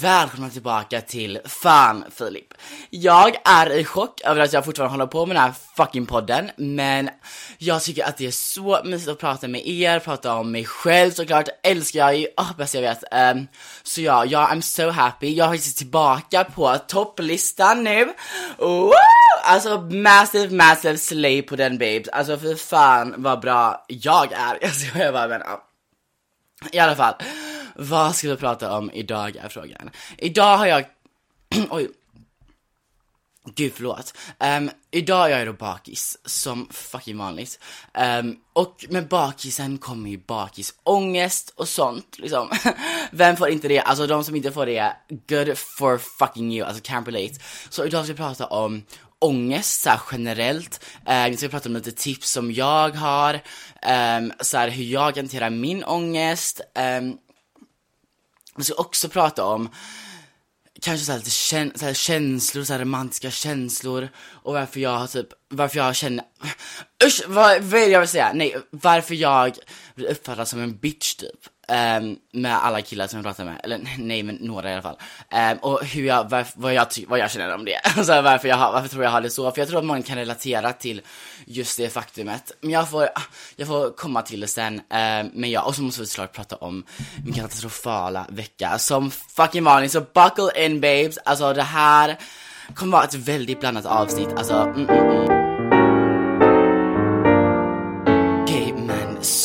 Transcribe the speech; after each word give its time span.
Välkomna 0.00 0.50
tillbaka 0.50 1.00
till 1.00 1.40
Fan 1.44 2.04
Filip. 2.10 2.54
Jag 2.90 3.36
är 3.44 3.70
i 3.70 3.84
chock 3.84 4.20
över 4.24 4.40
att 4.40 4.52
jag 4.52 4.64
fortfarande 4.64 4.92
håller 4.92 5.06
på 5.06 5.26
med 5.26 5.36
den 5.36 5.42
här 5.42 5.54
fucking 5.76 6.06
podden, 6.06 6.50
men 6.56 7.10
jag 7.58 7.82
tycker 7.82 8.04
att 8.04 8.16
det 8.16 8.26
är 8.26 8.30
så 8.30 8.80
mysigt 8.84 9.10
att 9.10 9.18
prata 9.18 9.48
med 9.48 9.66
er, 9.66 9.98
prata 9.98 10.34
om 10.34 10.52
mig 10.52 10.64
själv 10.64 11.10
såklart, 11.10 11.48
älskar 11.62 12.00
jag 12.00 12.16
ju, 12.16 12.26
oh, 12.36 12.56
bäst 12.56 12.74
jag 12.74 12.82
vet. 12.82 13.04
Um, 13.36 13.48
så 13.82 14.00
ja, 14.00 14.24
jag 14.24 14.50
I'm 14.50 14.60
so 14.60 14.90
happy. 14.90 15.34
Jag 15.34 15.46
är 15.46 15.50
faktiskt 15.50 15.78
tillbaka 15.78 16.44
på 16.44 16.76
topplistan 16.88 17.84
nu. 17.84 18.14
Woo! 18.58 18.92
Alltså 19.44 19.80
massive, 19.80 20.54
massive 20.54 20.98
slay 20.98 21.42
på 21.42 21.56
den 21.56 21.78
babes. 21.78 22.08
Alltså 22.08 22.38
för 22.38 22.54
fan 22.54 23.14
vad 23.16 23.40
bra 23.40 23.84
jag 23.88 24.32
är. 24.32 24.64
Alltså 24.64 24.98
jag 24.98 25.14
bara 25.14 25.28
men 25.28 25.42
ja. 25.44 25.64
I 26.72 26.78
alla 26.78 26.96
fall, 26.96 27.14
vad 27.78 28.14
ska 28.14 28.28
vi 28.28 28.36
prata 28.36 28.78
om 28.78 28.90
idag 28.90 29.36
är 29.36 29.48
frågan. 29.48 29.90
Idag 30.18 30.56
har 30.58 30.66
jag, 30.66 30.84
oj, 31.70 31.88
gud 33.54 33.72
förlåt. 33.74 34.14
Um, 34.38 34.70
idag 34.90 35.32
är 35.32 35.38
jag 35.38 35.46
då 35.46 35.52
bakis, 35.52 36.18
som 36.24 36.68
fucking 36.70 37.18
vanligt. 37.18 37.60
Um, 38.20 38.36
och 38.52 38.84
med 38.88 39.08
bakisen 39.08 39.78
kommer 39.78 40.10
ju 40.10 40.18
bakisångest 40.18 41.52
och 41.56 41.68
sånt 41.68 42.18
liksom. 42.18 42.50
Vem 43.10 43.36
får 43.36 43.48
inte 43.48 43.68
det? 43.68 43.80
Alltså 43.80 44.06
de 44.06 44.24
som 44.24 44.36
inte 44.36 44.52
får 44.52 44.66
det, 44.66 44.96
good 45.28 45.58
for 45.58 45.98
fucking 45.98 46.52
you, 46.52 46.66
alltså 46.66 46.82
can't 46.82 47.06
relate. 47.06 47.34
Så 47.68 47.84
idag 47.84 48.04
ska 48.04 48.12
vi 48.12 48.16
prata 48.16 48.46
om 48.46 48.82
ångest 49.18 49.80
så 49.80 49.90
generellt. 50.12 50.84
Eh, 51.06 51.28
vi 51.28 51.36
ska 51.36 51.48
prata 51.48 51.68
om 51.68 51.74
lite 51.74 51.92
tips 51.92 52.30
som 52.30 52.52
jag 52.52 52.90
har, 52.90 53.34
eh, 53.82 54.20
så 54.40 54.58
hur 54.58 54.84
jag 54.84 55.16
hanterar 55.16 55.50
min 55.50 55.84
ångest. 55.84 56.60
Eh, 56.74 57.00
vi 58.58 58.64
ska 58.64 58.74
också 58.74 59.08
prata 59.08 59.44
om 59.44 59.68
kanske 60.80 61.06
så 61.06 61.12
här 61.12 61.18
lite 61.18 61.30
kän 61.30 61.72
så 61.74 61.84
här 61.84 61.94
känslor, 61.94 62.64
så 62.64 62.72
här 62.72 62.80
romantiska 62.80 63.30
känslor 63.30 64.08
och 64.18 64.54
varför 64.54 64.80
jag 64.80 65.10
typ, 65.10 65.28
varför 65.48 65.78
jag 65.78 65.96
känner, 65.96 66.24
usch 67.04 67.24
vad, 67.26 67.62
vad 67.62 67.80
är 67.80 67.86
det 67.86 67.92
jag 67.92 68.00
vill 68.00 68.08
säga? 68.08 68.32
Nej, 68.34 68.56
varför 68.70 69.14
jag 69.14 69.56
blir 69.94 70.10
uppfattad 70.10 70.48
som 70.48 70.60
en 70.60 70.76
bitch 70.76 71.14
typ. 71.14 71.40
Um, 71.70 72.16
med 72.32 72.64
alla 72.64 72.82
killar 72.82 73.06
som 73.06 73.16
jag 73.16 73.24
pratar 73.24 73.44
med, 73.44 73.60
eller 73.64 73.80
nej 73.98 74.22
men 74.22 74.34
några 74.34 74.70
i 74.70 74.72
alla 74.72 74.82
fall. 74.82 74.98
Um, 75.52 75.58
och 75.58 75.84
hur 75.84 76.06
jag, 76.06 76.30
varf, 76.30 76.52
vad, 76.54 76.74
jag 76.74 76.86
vad 77.06 77.18
jag 77.18 77.30
känner 77.30 77.54
om 77.54 77.64
det. 77.64 77.76
alltså 77.96 78.22
varför 78.22 78.48
jag 78.48 78.56
har, 78.56 78.72
varför 78.72 78.88
tror 78.88 79.04
jag 79.04 79.10
har 79.10 79.20
det 79.20 79.30
så? 79.30 79.52
För 79.52 79.60
jag 79.60 79.68
tror 79.68 79.78
att 79.78 79.84
många 79.84 80.02
kan 80.02 80.16
relatera 80.16 80.72
till 80.72 81.00
just 81.44 81.78
det 81.78 81.88
faktumet. 81.88 82.52
Men 82.60 82.70
jag 82.70 82.90
får, 82.90 83.04
ah, 83.04 83.22
jag 83.56 83.68
får 83.68 83.90
komma 83.90 84.22
till 84.22 84.40
det 84.40 84.46
sen. 84.46 84.74
Um, 84.74 85.30
men 85.34 85.50
ja, 85.50 85.62
och 85.62 85.74
så 85.74 85.82
måste 85.82 86.00
vi 86.00 86.06
såklart 86.06 86.32
prata 86.32 86.56
om 86.56 86.84
min 87.24 87.34
katastrofala 87.34 88.26
vecka 88.28 88.78
som 88.78 89.10
fucking 89.10 89.64
vanligt. 89.64 89.92
Så 89.92 90.00
buckle 90.00 90.64
in 90.64 90.80
babes, 90.80 91.18
alltså 91.18 91.52
det 91.52 91.62
här 91.62 92.18
kommer 92.74 92.92
vara 92.92 93.04
ett 93.04 93.14
väldigt 93.14 93.60
blandat 93.60 93.86
avsnitt. 93.86 94.28
Alltså, 94.36 94.54
mm, 94.54 94.88
mm, 94.88 95.10
mm. 95.10 95.37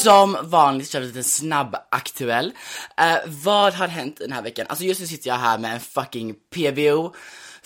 Som 0.04 0.38
vanligt 0.44 0.90
kör 0.90 1.02
vi 1.02 1.18
en 1.18 1.24
snabb 1.24 1.76
aktuell. 1.92 2.52
Eh, 2.98 3.18
vad 3.26 3.74
har 3.74 3.88
hänt 3.88 4.18
den 4.20 4.32
här 4.32 4.42
veckan? 4.42 4.66
Alltså 4.70 4.86
just 4.86 5.02
nu 5.02 5.08
sitter 5.08 5.30
jag 5.30 5.36
här 5.36 5.58
med 5.58 5.74
en 5.74 5.80
fucking 5.80 6.36
PVO 6.56 7.14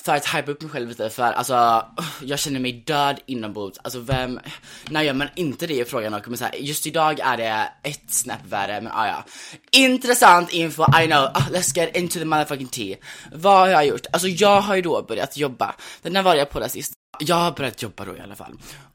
för 0.07 0.15
att 0.15 0.35
hypa 0.35 0.51
upp 0.51 0.61
mig 0.61 0.71
själv 0.71 0.89
lite 0.89 1.09
för 1.09 1.23
alltså, 1.23 1.85
jag 2.21 2.39
känner 2.39 2.59
mig 2.59 2.71
död 2.71 3.19
inombords. 3.25 3.79
Alltså 3.83 3.99
vem, 3.99 4.39
när 4.89 5.01
gör 5.01 5.13
man 5.13 5.27
inte 5.35 5.67
det 5.67 5.73
i 5.73 5.85
frågan 5.85 6.13
och 6.13 6.23
kommer 6.23 6.37
säga 6.37 6.55
just 6.59 6.87
idag 6.87 7.19
är 7.19 7.37
det 7.37 7.69
ett 7.83 8.13
snäpp 8.13 8.45
värre, 8.49 8.81
men 8.81 8.91
ah, 8.95 9.07
ja. 9.07 9.23
Intressant 9.71 10.53
info, 10.53 10.83
I 11.01 11.05
know. 11.05 11.23
Ah, 11.33 11.43
let's 11.51 11.77
get 11.77 11.95
into 11.95 12.19
the 12.19 12.25
motherfucking 12.25 12.67
tea. 12.67 12.97
Vad 13.31 13.59
har 13.59 13.67
jag 13.67 13.87
gjort? 13.87 14.05
Alltså 14.11 14.27
jag 14.27 14.61
har 14.61 14.75
ju 14.75 14.81
då 14.81 15.01
börjat 15.01 15.37
jobba. 15.37 15.75
Den 16.01 16.15
här 16.15 16.23
var 16.23 16.35
jag 16.35 16.49
på 16.49 16.59
där 16.59 16.67
sist. 16.67 16.93
Jag 17.19 17.35
har 17.35 17.51
börjat 17.51 17.81
jobba 17.81 18.05
då 18.05 18.17
i 18.17 18.19
alla 18.19 18.35
fall. 18.35 18.53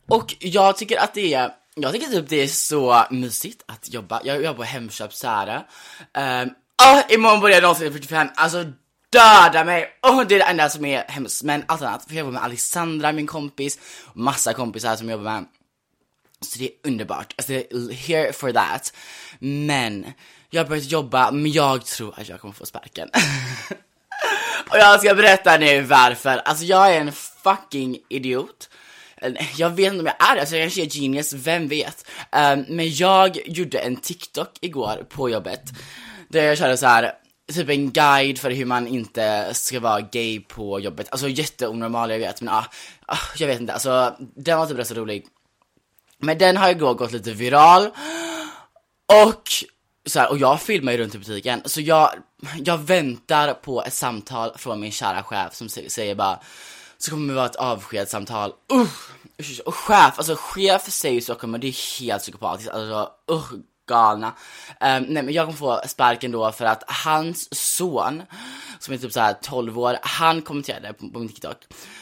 Och 0.09 0.34
jag 0.38 0.76
tycker 0.76 0.98
att 0.98 1.14
det 1.14 1.34
är 1.34 1.50
jag 1.75 1.93
tycker 1.93 2.06
typ 2.06 2.28
det 2.28 2.43
är 2.43 2.49
så 2.49 3.05
mysigt 3.10 3.62
att 3.66 3.93
jobba. 3.93 4.21
Jag 4.25 4.37
jobbar 4.43 4.55
på 4.55 4.62
Hemköp 4.62 5.15
såhär. 5.15 5.66
Um, 6.15 6.50
oh, 6.84 7.00
imorgon 7.09 7.41
börjar 7.41 7.56
jag 7.56 7.62
någonsin 7.62 7.93
45, 7.93 8.28
alltså 8.34 8.65
döda 9.10 9.65
mig! 9.65 9.99
Oh, 10.03 10.27
det 10.28 10.34
är 10.34 10.38
det 10.38 10.44
enda 10.44 10.69
som 10.69 10.84
är 10.84 11.05
hemskt. 11.09 11.43
Men 11.43 11.65
allt 11.66 11.83
annat, 11.83 12.05
för 12.05 12.15
jag 12.15 12.19
jobbar 12.19 12.33
med 12.33 12.43
Alexandra, 12.43 13.12
min 13.12 13.27
kompis, 13.27 13.78
massa 14.15 14.53
kompisar 14.53 14.97
som 14.97 15.09
jag 15.09 15.19
jobbar 15.19 15.33
med. 15.33 15.44
Så 16.41 16.59
det 16.59 16.65
är 16.65 16.88
underbart, 16.88 17.34
alltså 17.37 17.53
det 17.53 17.72
är 17.72 17.93
here 17.93 18.33
for 18.33 18.53
that. 18.53 18.93
Men, 19.39 20.12
jag 20.50 20.65
har 20.65 20.69
börjat 20.69 20.91
jobba, 20.91 21.31
men 21.31 21.53
jag 21.53 21.84
tror 21.84 22.15
att 22.21 22.28
jag 22.28 22.41
kommer 22.41 22.54
få 22.54 22.66
sparken. 22.66 23.10
och 24.71 24.77
jag 24.77 25.01
ska 25.01 25.15
berätta 25.15 25.57
nu 25.57 25.80
varför. 25.80 26.39
Alltså 26.39 26.65
jag 26.65 26.95
är 26.95 27.01
en 27.01 27.13
fucking 27.13 27.98
idiot. 28.09 28.68
Jag 29.57 29.71
vet 29.71 29.92
inte 29.92 30.01
om 30.01 30.07
jag 30.07 30.30
är 30.30 30.34
det, 30.34 30.41
alltså 30.41 30.57
jag 30.57 30.65
kanske 30.65 30.83
är 30.83 31.01
genius, 31.01 31.33
vem 31.33 31.69
vet? 31.69 32.07
Um, 32.33 32.65
men 32.69 32.95
jag 32.95 33.48
gjorde 33.48 33.78
en 33.78 33.97
TikTok 33.97 34.51
igår 34.60 35.07
på 35.09 35.30
jobbet, 35.30 35.63
där 36.28 36.45
jag 36.45 36.59
körde 36.59 36.77
så 36.77 36.86
här 36.86 37.13
typ 37.53 37.69
en 37.69 37.91
guide 37.91 38.39
för 38.39 38.51
hur 38.51 38.65
man 38.65 38.86
inte 38.86 39.54
ska 39.54 39.80
vara 39.80 40.01
gay 40.01 40.41
på 40.41 40.80
jobbet. 40.80 41.09
Alltså 41.10 41.28
jätteonormal, 41.28 42.10
jag 42.10 42.19
vet, 42.19 42.41
men 42.41 42.54
ah, 42.54 42.66
ah, 43.07 43.19
jag 43.36 43.47
vet 43.47 43.60
inte, 43.60 43.72
alltså 43.72 44.16
den 44.19 44.59
var 44.59 44.66
typ 44.66 44.78
rätt 44.78 44.89
så 44.89 44.95
rolig. 44.95 45.27
Men 46.18 46.39
den 46.39 46.57
har 46.57 46.68
ju 46.68 46.75
gått 46.75 47.13
lite 47.13 47.33
viral, 47.33 47.91
och 49.27 49.42
så 50.07 50.18
här, 50.18 50.30
och 50.30 50.39
jag 50.39 50.63
filmar 50.63 50.92
ju 50.92 50.98
runt 50.98 51.15
i 51.15 51.18
butiken, 51.18 51.63
så 51.65 51.80
jag, 51.80 52.10
jag 52.65 52.78
väntar 52.78 53.54
på 53.54 53.83
ett 53.83 53.92
samtal 53.92 54.53
från 54.57 54.80
min 54.80 54.92
kära 54.92 55.22
chef 55.22 55.54
som 55.54 55.68
säger 55.68 56.15
bara, 56.15 56.41
så 57.04 57.10
kommer 57.10 57.28
det 57.28 57.34
vara 57.34 57.47
ett 57.47 57.57
avskedssamtal. 57.57 58.53
Uh, 58.72 58.89
och 59.65 59.75
chef, 59.75 60.19
alltså 60.19 60.37
chef 60.39 60.91
säger 60.91 61.21
saker 61.21 61.47
men 61.47 61.60
det 61.60 61.66
är 61.66 62.01
helt 62.01 62.22
psykopatiskt, 62.22 62.71
alltså 62.71 63.10
uh, 63.31 63.53
galna. 63.89 64.28
Um, 64.69 65.03
nej 65.03 65.22
men 65.22 65.33
jag 65.33 65.47
kommer 65.47 65.59
få 65.59 65.81
sparken 65.87 66.33
då 66.33 66.53
för 66.53 66.65
att 66.65 66.84
hans 66.87 67.49
son, 67.75 68.22
som 68.78 68.95
är 68.95 68.99
typ 68.99 69.13
såhär 69.13 69.34
12 69.43 69.78
år, 69.78 69.97
han 70.03 70.43
kommenterade 70.43 70.93
på, 70.93 71.09
på 71.09 71.19
min 71.19 71.28
TikTok. 71.28 71.57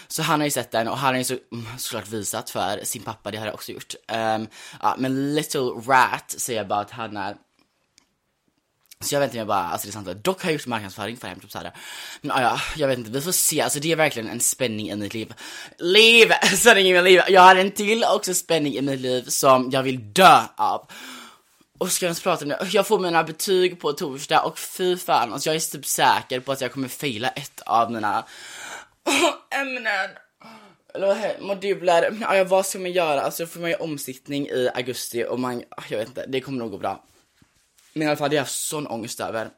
Så 0.08 0.22
han 0.22 0.40
har 0.40 0.44
ju 0.44 0.50
sett 0.50 0.70
den 0.70 0.88
och 0.88 0.98
han 0.98 1.14
har 1.14 1.18
ju 1.18 1.24
så, 1.24 1.36
mm, 1.52 1.66
såklart 1.78 2.08
visat 2.08 2.50
för 2.50 2.80
sin 2.84 3.02
pappa, 3.02 3.30
det 3.30 3.38
har 3.38 3.46
jag 3.46 3.54
också 3.54 3.72
gjort. 3.72 3.94
Um, 4.12 4.46
ja, 4.82 4.94
men 4.98 5.34
Little 5.34 5.60
Rat 5.60 6.34
säger 6.38 6.64
bara 6.64 6.80
att 6.80 6.90
han 6.90 7.16
är 7.16 7.36
så 9.04 9.14
jag 9.14 9.20
vet 9.20 9.28
inte 9.28 9.36
om 9.36 9.38
jag 9.38 9.46
bara, 9.46 9.64
alltså 9.64 9.86
det 9.86 9.90
är 9.90 9.92
sant, 9.92 10.24
dock 10.24 10.42
har 10.42 10.50
jag 10.50 10.52
gjort 10.52 10.66
marknadsföring 10.66 11.16
för 11.16 11.28
hem, 11.28 11.40
typ 11.40 11.50
såhär. 11.50 11.72
Men 12.20 12.30
ah, 12.30 12.42
ja, 12.42 12.60
jag 12.76 12.88
vet 12.88 12.98
inte, 12.98 13.10
vi 13.10 13.20
får 13.20 13.32
se, 13.32 13.60
alltså 13.60 13.80
det 13.80 13.92
är 13.92 13.96
verkligen 13.96 14.28
en 14.28 14.40
spänning 14.40 14.90
i 14.90 14.96
mitt 14.96 15.14
liv. 15.14 15.34
Liv! 15.78 16.32
Spänning 16.56 16.86
i 16.86 16.92
mitt 16.92 17.04
liv! 17.04 17.20
Jag 17.28 17.40
har 17.40 17.56
en 17.56 17.70
till 17.70 18.04
också 18.04 18.34
spänning 18.34 18.74
i 18.74 18.82
mitt 18.82 19.00
liv 19.00 19.24
som 19.28 19.70
jag 19.70 19.82
vill 19.82 20.12
dö 20.12 20.42
av. 20.56 20.86
Och 21.78 21.92
ska 21.92 22.04
jag 22.04 22.08
ens 22.08 22.22
prata 22.22 22.44
nu? 22.44 22.56
Jag 22.70 22.86
får 22.86 22.98
mina 22.98 23.24
betyg 23.24 23.80
på 23.80 23.92
torsdag 23.92 24.40
och 24.40 24.58
fy 24.58 24.96
fan, 24.96 25.32
alltså 25.32 25.48
jag 25.48 25.56
är 25.56 25.72
typ 25.72 25.86
säker 25.86 26.40
på 26.40 26.52
att 26.52 26.60
jag 26.60 26.72
kommer 26.72 26.88
faila 26.88 27.28
ett 27.28 27.60
av 27.66 27.92
mina 27.92 28.24
ämnen. 29.60 30.10
Eller 30.94 31.06
vad 31.06 31.46
moduler. 31.48 32.16
Ja, 32.20 32.44
vad 32.44 32.66
ska 32.66 32.78
man 32.78 32.92
göra? 32.92 33.20
Alltså 33.20 33.46
får 33.46 33.60
man 33.60 33.70
ju 33.70 33.76
omsittning 33.76 34.48
i 34.48 34.70
augusti 34.74 35.24
och 35.24 35.40
man, 35.40 35.62
ah, 35.70 35.82
jag 35.88 35.98
vet 35.98 36.08
inte, 36.08 36.26
det 36.26 36.40
kommer 36.40 36.58
nog 36.58 36.70
gå 36.70 36.78
bra. 36.78 37.04
Men 37.92 38.02
i 38.02 38.06
alla 38.06 38.16
fall, 38.16 38.30
det 38.30 38.36
har 38.36 38.38
jag 38.38 38.44
haft 38.44 38.60
sån 38.60 38.86
ångest 38.86 39.20
över. 39.20 39.48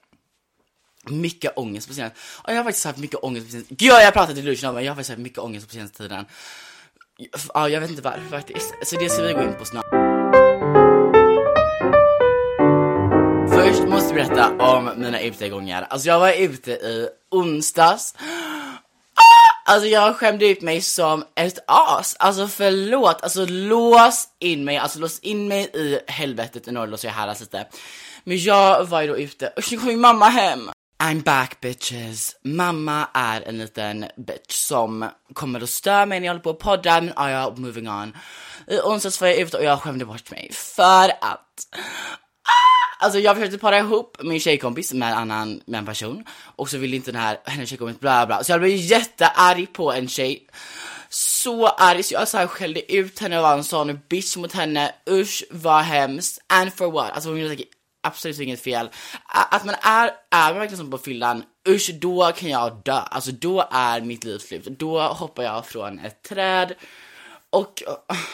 Mycket 1.07 1.53
ångest 1.57 1.89
på 1.89 1.95
senaste 1.95 2.19
tiden. 2.19 2.33
Jag 2.47 2.57
har 2.57 2.65
faktiskt 2.65 2.87
haft 2.87 2.99
mycket 2.99 3.21
ångest 3.23 3.47
på 3.47 3.53
senaste 3.53 3.75
Gud, 3.75 3.91
jag 3.91 4.05
har 4.05 4.11
pratat 4.11 4.39
i 4.39 4.43
lunchen 4.43 4.69
om 4.69 4.75
men 4.75 4.85
jag 4.85 4.91
har 4.91 4.97
faktiskt 4.97 5.11
haft 5.11 5.23
mycket 5.23 5.39
ångest 5.39 5.69
på 5.69 5.75
senaste 5.75 5.99
tiden. 5.99 6.25
Ja, 7.55 7.69
jag 7.69 7.81
vet 7.81 7.91
inte 7.91 8.03
varför 8.03 8.29
faktiskt. 8.31 8.75
Så 8.83 8.97
det 8.97 9.09
ska 9.09 9.23
vi 9.23 9.33
gå 9.33 9.43
in 9.43 9.55
på 9.59 9.65
snart. 9.65 9.85
Först 13.51 13.83
måste 13.89 14.15
jag 14.15 14.15
berätta 14.15 14.51
om 14.51 14.91
mina 14.97 15.21
utegångar. 15.21 15.87
Alltså 15.91 16.09
jag 16.09 16.21
var 16.21 16.33
ute 16.33 16.73
i 16.73 17.09
onsdags. 17.31 18.15
Ah! 18.19 18.43
Alltså 19.65 19.89
jag 19.89 20.17
skämde 20.17 20.47
ut 20.47 20.63
mig 20.63 20.81
som 20.81 21.25
ett 21.35 21.59
as. 21.67 22.17
Alltså 22.19 22.49
förlåt, 22.49 23.23
alltså 23.23 23.47
lås 23.47 24.29
in 24.39 24.65
mig, 24.65 24.77
alltså 24.77 24.99
lås 24.99 25.19
in 25.19 25.49
mig 25.49 25.71
i 25.75 25.99
helvetet 26.07 26.69
i 26.69 26.73
norr 26.73 26.97
så 26.97 27.07
jag 27.07 27.13
härdas 27.13 27.41
lite. 27.41 27.67
Men 28.25 28.39
jag 28.39 28.85
var 28.85 29.03
ju 29.03 29.09
då 29.09 29.19
ute, 29.19 29.49
och 29.57 29.63
nu 29.71 29.77
kom 29.79 29.87
min 29.89 30.01
mamma 30.01 30.29
hem. 30.29 30.71
I'm 31.03 31.23
back 31.23 31.61
bitches. 31.61 32.37
Mamma 32.45 33.09
är 33.15 33.41
en 33.41 33.59
liten 33.59 34.07
bitch 34.17 34.55
som 34.55 35.09
kommer 35.33 35.61
att 35.61 35.71
störa 35.71 36.07
mig 36.07 36.21
när 36.21 36.27
jag 36.27 36.33
håller 36.33 36.43
på 36.43 36.51
och 36.51 36.59
poddar, 36.59 37.01
men 37.01 37.13
ja, 37.17 37.55
moving 37.57 37.89
on. 37.89 38.17
I 38.67 38.79
onsdags 38.79 39.21
var 39.21 39.29
jag 39.29 39.37
ute 39.37 39.57
och 39.57 39.65
jag 39.65 39.81
skämde 39.81 40.05
bort 40.05 40.31
mig 40.31 40.51
för 40.53 41.09
att 41.09 41.67
ah! 42.43 43.05
Alltså 43.05 43.19
jag 43.19 43.37
försökte 43.37 43.59
para 43.59 43.79
ihop 43.79 44.17
min 44.23 44.41
tjejkompis 44.41 44.93
med 44.93 45.13
en 45.13 45.19
annan 45.19 45.61
med 45.67 45.79
en 45.79 45.87
person 45.87 46.25
och 46.57 46.71
så 46.71 46.79
ville 46.79 46.97
inte 46.97 47.13
den 47.13 47.21
här, 47.21 47.39
hennes 47.45 47.69
tjejkompis 47.69 48.01
bla 48.01 48.27
bla 48.27 48.45
Så 48.45 48.53
jag 48.53 48.61
blev 48.61 48.77
jättearg 48.77 49.73
på 49.73 49.93
en 49.93 50.09
tjej 50.09 50.47
så 51.09 51.69
arg 51.69 52.03
så 52.03 52.15
jag 52.15 52.29
så 52.29 52.39
här 52.39 52.47
skällde 52.47 52.93
ut 52.93 53.19
henne 53.19 53.37
och 53.37 53.43
var 53.43 53.53
en 53.53 53.65
sån 53.65 54.01
bitch 54.09 54.37
mot 54.37 54.53
henne, 54.53 54.95
usch 55.11 55.45
vad 55.51 55.83
hemskt, 55.83 56.39
and 56.47 56.75
for 56.75 56.91
what? 56.91 57.13
Alltså 57.13 57.29
hon 57.29 57.39
gjorde 57.39 57.51
säkert 57.51 57.72
absolut 58.03 58.41
inget 58.41 58.61
fel. 58.61 58.91
Att 59.27 59.65
man 59.65 59.75
är, 59.83 60.11
är 60.31 60.51
man 60.51 60.59
verkligen 60.59 60.79
som 60.79 60.91
på 60.91 60.99
fyllan, 60.99 61.45
usch 61.69 61.91
då 62.01 62.33
kan 62.37 62.51
jag 62.51 62.83
dö. 62.85 62.93
Alltså 62.93 63.31
då 63.33 63.69
är 63.71 64.01
mitt 64.01 64.25
liv 64.25 64.39
slut. 64.39 64.65
Då 64.65 65.01
hoppar 65.01 65.43
jag 65.43 65.67
från 65.67 65.99
ett 65.99 66.23
träd 66.23 66.75
och 67.51 67.83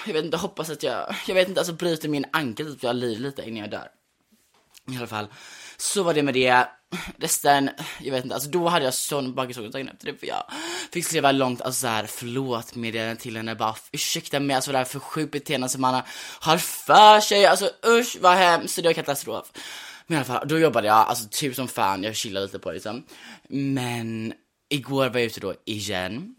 jag 0.07 0.13
vet 0.13 0.25
inte, 0.25 0.37
hoppas 0.37 0.71
att 0.71 0.83
jag, 0.83 1.15
jag 1.27 1.35
vet 1.35 1.49
inte, 1.49 1.61
alltså 1.61 1.73
bryter 1.73 2.09
min 2.09 2.25
ankel 2.31 2.79
så 2.79 2.87
jag 2.87 2.97
lider 2.97 3.21
lite 3.21 3.43
innan 3.43 3.57
jag 3.57 3.71
dör. 3.71 3.89
I 4.91 4.97
alla 4.97 5.07
fall, 5.07 5.27
så 5.81 6.03
var 6.03 6.15
det 6.15 6.23
med 6.23 6.35
det. 6.35 6.69
Resten, 7.19 7.71
jag 8.01 8.13
vet 8.13 8.25
inte, 8.25 8.35
alltså 8.35 8.51
då 8.51 8.69
hade 8.69 8.85
jag 8.85 8.95
sån 8.95 9.35
baggisångest 9.35 9.77
efter 9.77 10.13
det 10.13 10.19
för 10.19 10.27
jag 10.27 10.45
fick 10.93 11.05
skriva 11.05 11.33
långt, 11.33 11.63
alltså 11.63 11.81
såhär 11.81 12.07
förlåt 12.07 12.75
meddelande 12.75 13.17
till 13.17 13.37
henne 13.37 13.55
bara 13.55 13.77
ursäkta 13.93 14.41
mig, 14.41 14.57
alltså 14.57 14.73
det 14.73 14.79
här 14.79 14.85
för 14.85 14.99
sjukt 14.99 15.33
beteende 15.33 15.69
som 15.69 15.81
man 15.81 16.03
har 16.41 16.59
för 16.59 17.21
sig, 17.21 17.47
alltså 17.47 17.71
usch 17.87 18.17
vad 18.21 18.37
hemskt, 18.37 18.77
det 18.77 18.83
var 18.83 18.93
katastrof. 18.93 19.53
Men 20.07 20.15
i 20.15 20.19
alla 20.19 20.25
fall, 20.25 20.49
då 20.49 20.59
jobbade 20.59 20.87
jag, 20.87 20.97
alltså 20.97 21.29
typ 21.31 21.55
som 21.55 21.69
fan, 21.69 22.03
jag 22.03 22.17
chillade 22.17 22.47
lite 22.47 22.59
på 22.59 22.69
det 22.69 22.75
liksom. 22.75 23.05
Men 23.49 24.33
igår 24.69 25.09
var 25.09 25.21
jag 25.21 25.27
ute 25.27 25.41
då 25.41 25.55
igen. 25.65 26.35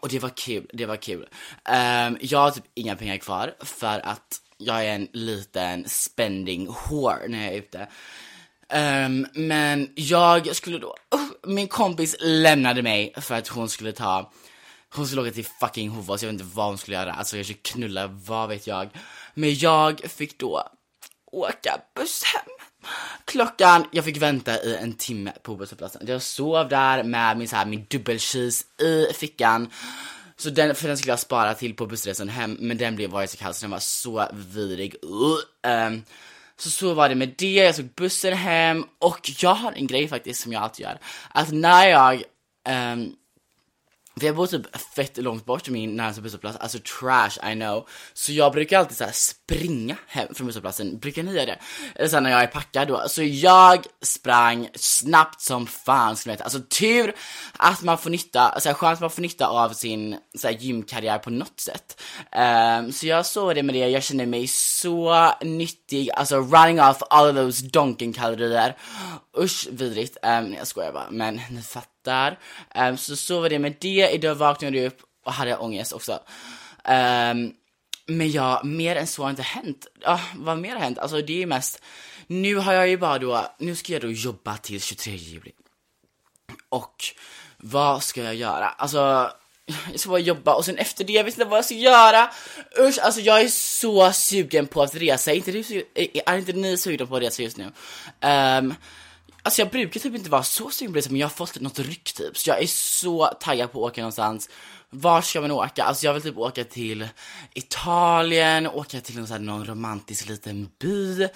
Och 0.00 0.08
det 0.08 0.18
var 0.18 0.30
kul, 0.36 0.70
det 0.72 0.86
var 0.86 0.96
kul. 0.96 1.22
Um, 1.68 2.18
jag 2.20 2.38
har 2.38 2.50
typ 2.50 2.64
inga 2.74 2.96
pengar 2.96 3.16
kvar 3.16 3.54
för 3.60 4.00
att 4.06 4.40
jag 4.58 4.86
är 4.86 4.94
en 4.94 5.08
liten 5.12 5.88
spending 5.88 6.66
whore 6.66 7.28
när 7.28 7.44
jag 7.44 7.54
är 7.54 7.58
ute. 7.58 7.88
Um, 8.72 9.26
men 9.34 9.90
jag 9.94 10.56
skulle 10.56 10.78
då, 10.78 10.96
uh, 11.14 11.50
min 11.50 11.68
kompis 11.68 12.16
lämnade 12.20 12.82
mig 12.82 13.12
för 13.16 13.34
att 13.34 13.48
hon 13.48 13.68
skulle 13.68 13.92
ta, 13.92 14.32
hon 14.94 15.06
skulle 15.06 15.22
åka 15.22 15.30
till 15.30 15.46
fucking 15.60 15.88
Hovås, 15.88 16.22
jag 16.22 16.32
vet 16.32 16.40
inte 16.40 16.56
vad 16.56 16.66
hon 16.66 16.78
skulle 16.78 16.96
göra, 16.96 17.12
alltså 17.12 17.36
kanske 17.36 17.54
knulla, 17.54 18.06
vad 18.06 18.48
vet 18.48 18.66
jag. 18.66 18.88
Men 19.34 19.54
jag 19.54 20.00
fick 20.00 20.38
då 20.38 20.68
åka 21.32 21.80
buss 21.94 22.22
hem. 22.24 22.58
Klockan, 23.24 23.86
jag 23.92 24.04
fick 24.04 24.16
vänta 24.16 24.62
i 24.62 24.76
en 24.76 24.92
timme 24.92 25.32
på 25.42 25.56
busshållplatsen. 25.56 26.02
Jag 26.06 26.22
sov 26.22 26.68
där 26.68 27.02
med 27.02 27.38
min, 27.38 27.48
så 27.48 27.56
här, 27.56 27.66
min 27.66 27.86
dubbelcheese 27.90 28.64
i 28.82 29.12
fickan. 29.14 29.70
Så 30.40 30.50
den, 30.50 30.74
för 30.74 30.88
den 30.88 30.96
skulle 30.96 31.12
jag 31.12 31.18
spara 31.18 31.54
till 31.54 31.74
på 31.74 31.86
bussresan 31.86 32.28
hem, 32.28 32.56
men 32.60 32.78
den 32.78 32.96
blev 32.96 33.10
var 33.10 33.26
så 33.26 33.36
kall 33.36 33.54
så 33.54 33.64
den 33.64 33.70
var 33.70 33.78
så 33.78 34.28
vidrig. 34.32 34.94
Uh, 35.04 35.86
um, 35.86 36.04
så 36.56 36.70
så 36.70 36.94
var 36.94 37.08
det 37.08 37.14
med 37.14 37.34
det, 37.38 37.52
jag 37.52 37.76
tog 37.76 37.94
bussen 37.94 38.32
hem 38.32 38.84
och 38.98 39.30
jag 39.38 39.54
har 39.54 39.72
en 39.72 39.86
grej 39.86 40.08
faktiskt 40.08 40.40
som 40.40 40.52
jag 40.52 40.62
alltid 40.62 40.84
gör. 40.86 40.98
Att 41.28 41.52
när 41.52 41.88
jag 41.88 42.22
um, 42.68 43.16
för 44.20 44.26
jag 44.26 44.36
bor 44.36 44.46
typ 44.46 44.76
fett 44.94 45.16
långt 45.16 45.44
bort 45.44 45.64
från 45.64 45.72
min 45.72 45.96
närmaste 45.96 46.22
busshållplats, 46.22 46.58
alltså 46.58 46.78
trash 47.00 47.50
I 47.52 47.54
know. 47.54 47.88
Så 48.14 48.32
jag 48.32 48.52
brukar 48.52 48.78
alltid 48.78 48.96
så 48.96 49.04
springa 49.12 49.96
hem 50.06 50.34
från 50.34 50.46
busshållplatsen, 50.46 50.98
brukar 50.98 51.22
ni 51.22 51.32
göra 51.32 51.46
det? 51.46 51.58
Eller 51.94 52.08
såhär 52.08 52.20
när 52.20 52.30
jag 52.30 52.42
är 52.42 52.46
packad 52.46 52.88
då. 52.88 53.04
Så 53.08 53.22
jag 53.22 53.86
sprang 54.02 54.68
snabbt 54.74 55.40
som 55.40 55.66
fan 55.66 56.16
skulle 56.16 56.34
jag 56.34 56.42
Alltså 56.42 56.60
tur 56.60 57.14
att 57.56 57.82
man 57.82 57.98
får 57.98 58.10
nytta, 58.10 58.40
alltså 58.40 58.72
skönt 58.72 58.94
att 58.94 59.00
man 59.00 59.10
får 59.10 59.22
nytta 59.22 59.46
av 59.46 59.70
sin 59.70 60.16
så 60.38 60.50
gymkarriär 60.50 61.18
på 61.18 61.30
något 61.30 61.60
sätt. 61.60 62.00
Um, 62.36 62.92
så 62.92 63.06
jag 63.06 63.26
såg 63.26 63.54
det 63.54 63.62
med 63.62 63.74
det, 63.74 63.88
jag 63.88 64.02
kände 64.02 64.26
mig 64.26 64.46
så 64.46 65.30
nyttig, 65.40 66.10
alltså 66.10 66.36
running 66.36 66.80
off 66.80 67.02
all 67.10 67.28
of 67.28 67.36
those 67.36 67.66
donken-kalorier. 67.66 68.76
Usch 69.38 69.68
vidrigt, 69.70 70.16
um, 70.22 70.54
jag 70.54 70.66
skojar 70.66 70.92
bara, 70.92 71.10
men 71.10 71.40
ni 71.50 71.62
fattar 71.62 71.97
där. 72.04 72.38
Um, 72.74 72.96
så 72.96 73.16
så 73.16 73.40
var 73.40 73.48
det 73.48 73.58
med 73.58 73.74
det, 73.80 74.10
idag 74.10 74.34
vaknade 74.34 74.76
jag 74.76 74.86
upp 74.86 75.02
och 75.24 75.32
hade 75.32 75.56
ångest 75.56 75.92
också. 75.92 76.12
Um, 76.84 77.54
men 78.06 78.30
ja, 78.30 78.60
mer 78.64 78.96
än 78.96 79.06
så 79.06 79.22
har 79.22 79.30
inte 79.30 79.42
hänt. 79.42 79.86
Ja, 80.00 80.20
vad 80.36 80.58
mer 80.58 80.72
har 80.72 80.80
hänt? 80.80 80.98
Alltså 80.98 81.22
det 81.22 81.42
är 81.42 81.46
mest, 81.46 81.82
nu 82.26 82.54
har 82.54 82.72
jag 82.72 82.88
ju 82.88 82.96
bara 82.96 83.18
då, 83.18 83.54
nu 83.58 83.76
ska 83.76 83.92
jag 83.92 84.02
då 84.02 84.10
jobba 84.10 84.56
till 84.56 84.80
23 84.80 85.14
juli. 85.14 85.52
Och 86.68 87.04
vad 87.56 88.02
ska 88.02 88.22
jag 88.22 88.34
göra? 88.34 88.68
Alltså, 88.68 89.32
jag 89.90 90.00
ska 90.00 90.10
bara 90.10 90.20
jobba 90.20 90.54
och 90.54 90.64
sen 90.64 90.78
efter 90.78 91.04
det, 91.04 91.12
jag 91.12 91.24
vet 91.24 91.34
inte 91.34 91.44
vad 91.44 91.58
jag 91.58 91.64
ska 91.64 91.74
göra. 91.74 92.30
Usch, 92.78 92.98
alltså 93.02 93.20
jag 93.20 93.40
är 93.40 93.48
så 93.48 94.12
sugen 94.12 94.66
på 94.66 94.82
att 94.82 94.94
resa. 94.94 95.30
Är 95.30 95.36
inte, 95.36 95.52
du, 95.52 95.84
är 96.26 96.38
inte 96.38 96.52
ni 96.52 96.76
sugna 96.76 97.06
på 97.06 97.16
att 97.16 97.22
resa 97.22 97.42
just 97.42 97.56
nu? 97.56 97.72
Um, 98.20 98.74
Alltså 99.48 99.62
jag 99.62 99.70
brukar 99.70 100.00
typ 100.00 100.14
inte 100.14 100.30
vara 100.30 100.42
så 100.42 100.70
sugen 100.70 100.92
på 100.92 101.00
det, 101.00 101.10
men 101.10 101.20
jag 101.20 101.26
har 101.26 101.34
fått 101.34 101.60
något 101.60 101.78
ryck 101.78 102.12
typ. 102.12 102.38
Så 102.38 102.50
jag 102.50 102.62
är 102.62 102.66
så 102.66 103.26
taggad 103.26 103.72
på 103.72 103.86
att 103.86 103.92
åka 103.92 104.00
någonstans. 104.00 104.48
Var 104.90 105.20
ska 105.20 105.40
man 105.40 105.50
åka? 105.50 105.84
Alltså 105.84 106.06
jag 106.06 106.14
vill 106.14 106.22
typ 106.22 106.36
åka 106.36 106.64
till 106.64 107.08
Italien, 107.54 108.66
åka 108.66 109.00
till 109.00 109.16
någon, 109.16 109.26
så 109.26 109.32
här, 109.32 109.40
någon 109.40 109.66
romantisk 109.66 110.28
liten 110.28 110.68
by. 110.78 111.28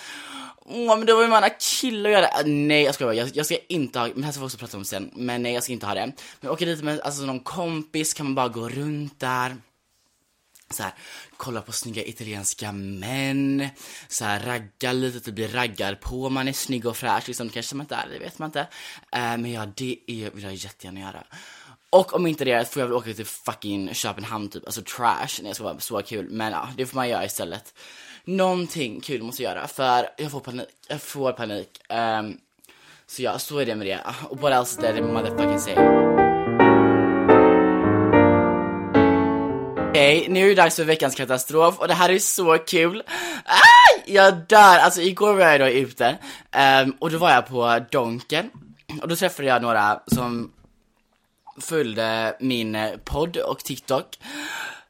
Åh, 0.65 0.97
men 0.97 1.07
då 1.07 1.21
vill 1.21 1.29
man 1.29 1.43
ha 1.43 1.51
killar 1.81 2.11
och 2.11 2.15
göra 2.15 2.27
det. 2.27 2.41
Äh, 2.41 2.47
nej, 2.47 2.83
jag 2.83 2.95
ska 2.95 3.05
bara, 3.05 3.15
jag, 3.15 3.31
jag 3.35 3.47
ska 3.47 3.57
inte 3.69 3.99
ha, 3.99 4.07
men 4.07 4.17
det 4.17 4.25
här 4.25 4.33
ska 4.33 4.41
vi 4.41 4.47
också 4.47 4.59
prata 4.59 4.77
om 4.77 4.85
sen. 4.85 5.11
Men 5.15 5.43
nej, 5.43 5.55
jag 5.55 5.63
ska 5.63 5.73
inte 5.73 5.87
ha 5.87 5.95
det. 5.95 6.13
Men 6.41 6.51
åka 6.51 6.65
dit 6.65 6.83
med 6.83 7.01
alltså, 7.01 7.23
någon 7.23 7.41
kompis, 7.41 8.15
kan 8.15 8.27
man 8.27 8.35
bara 8.35 8.49
gå 8.49 8.69
runt 8.69 9.21
där 9.21 9.57
så 10.73 10.83
här, 10.83 10.93
kolla 11.37 11.61
på 11.61 11.73
snygga 11.73 12.05
italienska 12.05 12.73
män, 12.73 13.69
så 14.09 14.25
här, 14.25 14.41
ragga 14.41 14.93
lite, 14.93 15.21
typ 15.21 15.35
bli 15.35 15.47
raggar 15.47 15.95
på 15.95 16.29
man 16.29 16.49
är 16.49 16.53
snygg 16.53 16.87
och 16.87 16.97
fräsch 16.97 17.29
liksom, 17.29 17.47
det 17.47 17.53
kanske 17.53 17.77
man 17.77 17.85
inte 17.85 17.95
är, 17.95 18.09
det 18.13 18.19
vet 18.19 18.39
man 18.39 18.49
inte. 18.49 18.61
Uh, 18.61 18.67
men 19.13 19.53
ja, 19.53 19.67
det 19.75 19.99
är, 20.07 20.31
vill 20.31 20.45
jag 20.45 20.55
jättegärna 20.55 21.01
göra. 21.01 21.25
Och 21.91 22.15
om 22.15 22.27
inte 22.27 22.45
det 22.45 22.73
får 22.73 22.81
jag 22.81 22.87
väl 22.87 22.97
åka 22.97 23.15
till 23.15 23.27
fucking 23.27 23.95
Köpenhamn 23.95 24.49
typ, 24.49 24.67
alltså 24.67 24.83
trash, 24.83 25.41
nej 25.41 25.47
jag 25.47 25.55
ska 25.55 25.65
vara 25.65 25.81
så 25.81 26.03
kul, 26.03 26.31
men 26.31 26.53
ja, 26.53 26.69
det 26.77 26.87
får 26.87 26.97
man 26.97 27.09
göra 27.09 27.25
istället. 27.25 27.75
Någonting 28.25 29.01
kul 29.01 29.23
måste 29.23 29.43
jag 29.43 29.57
göra, 29.57 29.69
för 29.69 30.09
jag 30.17 30.31
får 30.31 30.41
panik, 30.41 30.69
jag 30.89 31.03
får 31.03 31.33
panik. 31.33 31.81
Um, 31.89 32.39
så 33.07 33.23
ja, 33.23 33.39
så 33.39 33.59
är 33.59 33.67
det 33.67 33.75
med 33.75 33.87
det. 33.87 34.01
Och 34.29 34.41
what 34.41 34.53
else 34.53 34.81
did 34.81 34.97
I 34.97 35.03
motherfucking 35.03 35.59
say? 35.59 36.32
Okej, 39.93 40.21
okay, 40.21 40.33
nu 40.33 40.45
är 40.45 40.49
det 40.49 40.55
dags 40.55 40.77
för 40.77 40.85
veckans 40.85 41.15
katastrof 41.15 41.79
och 41.79 41.89
det 41.89 41.95
här 41.95 42.11
är 42.11 42.19
så 42.19 42.59
kul. 42.59 43.03
Ah! 43.45 43.53
aj! 43.53 44.15
Jag 44.15 44.35
dör! 44.35 44.79
Alltså 44.79 45.01
igår 45.01 45.35
var 45.35 45.41
jag 45.41 45.61
då 45.61 45.69
ute, 45.69 46.19
um, 46.85 46.97
och 46.99 47.11
då 47.11 47.19
var 47.19 47.31
jag 47.31 47.47
på 47.47 47.81
Donken, 47.91 48.51
och 49.03 49.09
då 49.09 49.17
träffade 49.17 49.49
jag 49.49 49.63
några 49.63 50.01
som 50.07 50.53
följde 51.61 52.37
min 52.41 52.75
eh, 52.75 52.91
podd 53.05 53.37
och 53.37 53.59
TikTok. 53.59 54.19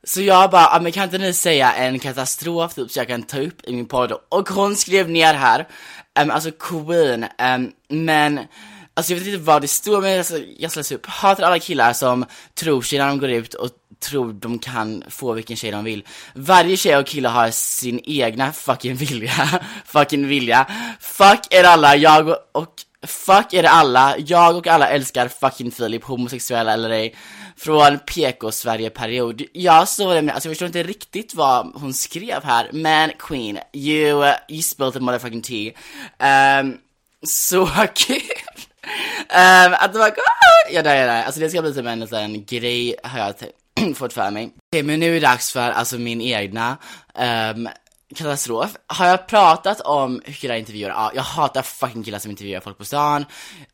Så 0.05 0.23
jag 0.23 0.51
bara, 0.51 0.67
ah, 0.67 0.81
men 0.81 0.93
kan 0.93 1.05
inte 1.05 1.19
ni 1.19 1.33
säga 1.33 1.73
en 1.73 1.99
katastrof 1.99 2.75
typ 2.75 2.91
så 2.91 3.01
jag 3.01 3.09
kan 3.09 3.23
ta 3.23 3.41
upp 3.41 3.65
i 3.65 3.73
min 3.73 3.87
podd? 3.87 4.13
Och 4.29 4.49
hon 4.49 4.77
skrev 4.77 5.11
ner 5.11 5.35
här, 5.35 5.69
um, 6.21 6.31
alltså 6.31 6.51
Queen, 6.51 7.27
um, 7.55 7.73
men 7.89 8.41
Alltså 8.95 9.13
jag 9.13 9.19
vet 9.19 9.29
inte 9.29 9.39
vad 9.39 9.63
det 9.63 9.69
står 9.69 10.01
men 10.01 10.19
alltså, 10.19 10.39
jag 10.59 10.73
slås 10.73 10.93
upp. 10.93 11.07
Hatar 11.07 11.43
alla 11.43 11.59
killar 11.59 11.93
som 11.93 12.25
tror 12.55 12.83
sig 12.83 12.99
när 12.99 13.09
de 13.09 13.19
går 13.19 13.31
ut 13.31 13.55
och 13.55 13.71
tror 14.01 14.33
de 14.33 14.59
kan 14.59 15.05
få 15.09 15.33
vilken 15.33 15.57
tjej 15.57 15.71
de 15.71 15.85
vill. 15.85 16.05
Varje 16.35 16.77
tjej 16.77 16.97
och 16.97 17.07
kille 17.07 17.29
har 17.29 17.51
sin 17.51 18.01
egna 18.05 18.53
fucking 18.53 18.95
vilja. 18.95 19.63
fucking 19.87 20.27
vilja. 20.27 20.67
Fuck 21.01 21.41
er 21.51 21.65
alla, 21.65 21.97
jag 21.97 22.29
och, 22.29 22.37
och 22.53 22.75
Fuck 23.07 23.55
er 23.55 23.65
alla, 23.65 24.17
jag 24.19 24.57
och 24.57 24.67
alla 24.67 24.89
älskar 24.89 25.29
fucking 25.29 25.71
Filip, 25.71 26.05
homosexuella 26.05 26.73
eller 26.73 26.91
ej 26.91 27.15
Från 27.57 27.99
PK-Sverige-period 27.99 29.43
Jag 29.53 29.89
såg 29.89 30.15
det, 30.15 30.23
med, 30.23 30.35
alltså 30.35 30.49
jag 30.49 30.53
förstår 30.53 30.67
inte 30.67 30.83
riktigt 30.83 31.35
vad 31.35 31.73
hon 31.75 31.95
skrev 31.95 32.45
här 32.45 32.71
Men 32.73 33.11
Queen, 33.19 33.59
you, 33.73 34.33
you 34.49 34.63
spilled 34.63 34.93
the 34.93 35.01
motherfucking 35.01 35.43
tea 35.43 35.73
um, 36.61 36.79
Så 37.27 37.67
kul! 37.95 38.21
Um, 39.29 39.75
att 39.79 39.93
det 39.93 39.99
var 39.99 40.09
god! 40.09 40.75
Ja, 40.75 40.83
där 40.83 40.97
är 40.97 41.07
det, 41.07 41.25
alltså 41.25 41.41
det 41.41 41.51
ska 41.51 41.63
bli 41.63 41.75
som 41.75 41.87
en 41.87 42.01
liten 42.01 42.45
grej 42.45 42.97
har 43.03 43.19
jag 43.19 43.35
fått 43.97 44.13
för 44.13 44.31
mig 44.31 44.45
Okej, 44.45 44.59
okay, 44.71 44.83
men 44.83 45.01
nu 45.01 45.09
är 45.09 45.15
det 45.15 45.27
dags 45.27 45.53
för 45.53 45.71
alltså 45.71 45.99
min 45.99 46.21
egna 46.21 46.77
um, 47.55 47.69
katastrof. 48.15 48.77
Har 48.87 49.07
jag 49.07 49.27
pratat 49.27 49.81
om 49.81 50.23
hur 50.25 50.33
killar 50.33 50.55
intervjuar? 50.55 50.91
Ja, 50.91 51.13
jag 51.15 51.23
hatar 51.23 51.63
fucking 51.63 52.03
killar 52.03 52.19
som 52.19 52.31
intervjuar 52.31 52.61
folk 52.61 52.79
på 52.79 52.85
stan. 52.85 53.25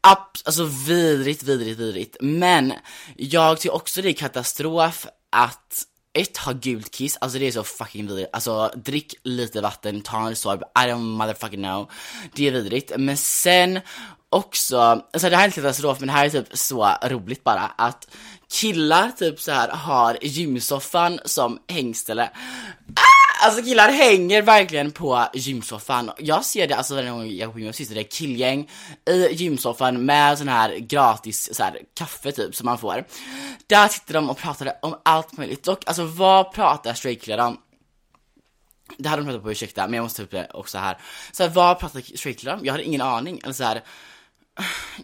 App, 0.00 0.36
alltså 0.44 0.64
vidrigt, 0.64 1.42
vidrigt, 1.42 1.80
vidrigt. 1.80 2.16
Men 2.20 2.72
jag 3.16 3.60
tycker 3.60 3.74
också 3.74 4.02
det 4.02 4.08
är 4.08 4.12
katastrof 4.12 5.06
att 5.30 5.84
ett, 6.20 6.36
ha 6.36 6.52
gult 6.52 6.90
kiss, 6.90 7.16
alltså 7.20 7.38
det 7.38 7.46
är 7.46 7.52
så 7.52 7.64
fucking 7.64 8.06
vidrigt. 8.06 8.30
Alltså 8.32 8.72
drick 8.76 9.14
lite 9.22 9.60
vatten, 9.60 10.00
ta 10.00 10.26
en 10.26 10.36
sorb, 10.36 10.62
I 10.62 10.88
don't 10.88 11.16
motherfucking 11.16 11.62
know. 11.62 11.90
Det 12.34 12.48
är 12.48 12.52
vidrigt. 12.52 12.92
Men 12.96 13.16
sen 13.16 13.80
också, 14.30 14.78
alltså 14.78 15.30
det 15.30 15.36
här 15.36 15.42
är 15.42 15.46
inte 15.46 15.60
katastrof 15.60 16.00
men 16.00 16.06
det 16.06 16.12
här 16.12 16.26
är 16.26 16.30
typ 16.30 16.56
så 16.56 16.94
roligt 17.02 17.44
bara 17.44 17.72
att 17.76 18.08
killar 18.50 19.10
typ 19.10 19.40
så 19.40 19.52
här 19.52 19.68
har 19.68 20.18
gymsoffan 20.22 21.20
som 21.24 21.58
hängställe. 21.68 22.30
Ah! 22.94 23.17
Alltså 23.40 23.62
killar 23.62 23.88
hänger 23.88 24.42
verkligen 24.42 24.90
på 24.90 25.26
gymsoffan. 25.34 26.10
Jag 26.18 26.44
ser 26.44 26.68
det 26.68 26.76
alltså 26.76 26.94
varje 26.94 27.10
gång 27.10 27.30
jag 27.30 27.46
går 27.46 27.52
på 27.52 27.60
gym, 27.60 27.72
det 27.88 28.00
är 28.00 28.02
killgäng 28.02 28.70
i 29.10 29.28
gymsoffan 29.32 30.04
med 30.04 30.38
sån 30.38 30.48
här 30.48 30.76
gratis 30.76 31.54
så 31.54 31.62
här, 31.62 31.78
kaffe 31.94 32.32
typ 32.32 32.54
som 32.54 32.64
man 32.64 32.78
får. 32.78 33.04
Där 33.66 33.88
sitter 33.88 34.14
de 34.14 34.30
och 34.30 34.38
pratar 34.38 34.72
om 34.82 35.00
allt 35.02 35.36
möjligt. 35.36 35.68
Och 35.68 35.88
alltså 35.88 36.04
vad 36.04 36.52
pratar 36.52 36.94
straightkillar 36.94 37.46
om? 37.46 37.60
Det 38.96 39.08
hade 39.08 39.22
de 39.22 39.26
pratat 39.26 39.42
på, 39.42 39.52
ursäkta, 39.52 39.86
men 39.86 39.94
jag 39.94 40.02
måste 40.02 40.16
ta 40.16 40.22
upp 40.22 40.30
det 40.30 40.50
också 40.54 40.78
här. 40.78 40.98
Så 41.32 41.42
här, 41.42 41.50
vad 41.50 41.78
pratar 41.78 42.16
straightkillar 42.16 42.54
om? 42.54 42.60
Jag 42.64 42.72
hade 42.72 42.84
ingen 42.84 43.00
aning. 43.00 43.40
Eller 43.44 43.52
så 43.52 43.64
här, 43.64 43.82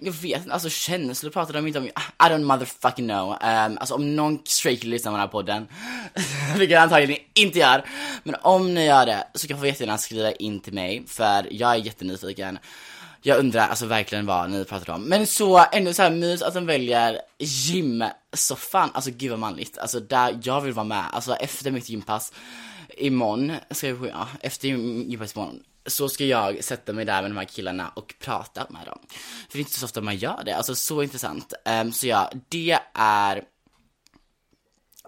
jag 0.00 0.12
vet 0.12 0.40
inte, 0.40 0.52
alltså 0.52 0.68
känslor 0.68 1.30
pratar 1.30 1.54
de 1.54 1.66
inte 1.66 1.78
om, 1.78 1.84
I 1.86 1.90
don't 2.18 2.44
motherfucking 2.44 3.08
know. 3.08 3.28
Um, 3.30 3.78
alltså 3.78 3.94
om 3.94 4.16
någon 4.16 4.38
straight 4.44 4.84
lyssnar 4.84 5.12
på 5.12 5.16
den 5.16 5.20
här 5.20 5.28
podden, 5.28 5.68
vilket 6.58 6.74
jag 6.74 6.82
antagligen 6.82 7.22
inte 7.34 7.58
gör, 7.58 7.84
men 8.22 8.36
om 8.42 8.74
ni 8.74 8.86
gör 8.86 9.06
det 9.06 9.26
så 9.34 9.48
kan 9.48 9.58
få 9.58 9.66
jättegärna 9.66 9.98
skriva 9.98 10.32
in 10.32 10.60
till 10.60 10.72
mig, 10.72 11.04
för 11.06 11.46
jag 11.50 11.70
är 11.70 11.76
jättenyfiken. 11.76 12.58
Jag 13.26 13.38
undrar 13.38 13.68
alltså 13.68 13.86
verkligen 13.86 14.26
vad 14.26 14.50
ni 14.50 14.64
pratar 14.64 14.94
om. 14.94 15.02
Men 15.02 15.26
så, 15.26 15.64
ändå 15.72 15.92
så 15.92 16.02
här 16.02 16.10
mys 16.10 16.42
att 16.42 16.54
de 16.54 16.66
väljer 16.66 17.20
gymsoffan, 17.38 18.90
alltså 18.94 19.10
gud 19.10 19.30
vad 19.30 19.38
manligt. 19.38 19.78
Alltså 19.78 20.00
där, 20.00 20.40
jag 20.42 20.60
vill 20.60 20.72
vara 20.72 20.84
med, 20.84 21.04
alltså 21.12 21.34
efter 21.34 21.70
mitt 21.70 21.88
gympass 21.88 22.32
imorgon, 22.88 23.52
ska 23.70 23.88
jag, 23.88 24.06
ja, 24.06 24.28
efter 24.40 24.68
gympass 24.68 25.34
imorgon 25.34 25.60
så 25.86 26.08
ska 26.08 26.24
jag 26.24 26.64
sätta 26.64 26.92
mig 26.92 27.04
där 27.04 27.22
med 27.22 27.30
de 27.30 27.36
här 27.36 27.44
killarna 27.44 27.92
och 27.96 28.14
prata 28.20 28.66
med 28.70 28.86
dem. 28.86 28.98
För 29.48 29.52
det 29.52 29.58
är 29.58 29.60
inte 29.60 29.78
så 29.78 29.84
ofta 29.84 30.00
man 30.00 30.16
gör 30.16 30.42
det, 30.44 30.52
alltså 30.52 30.74
så 30.74 31.02
intressant. 31.02 31.52
Um, 31.82 31.92
så 31.92 32.06
ja, 32.06 32.30
det 32.48 32.78
är 32.94 33.44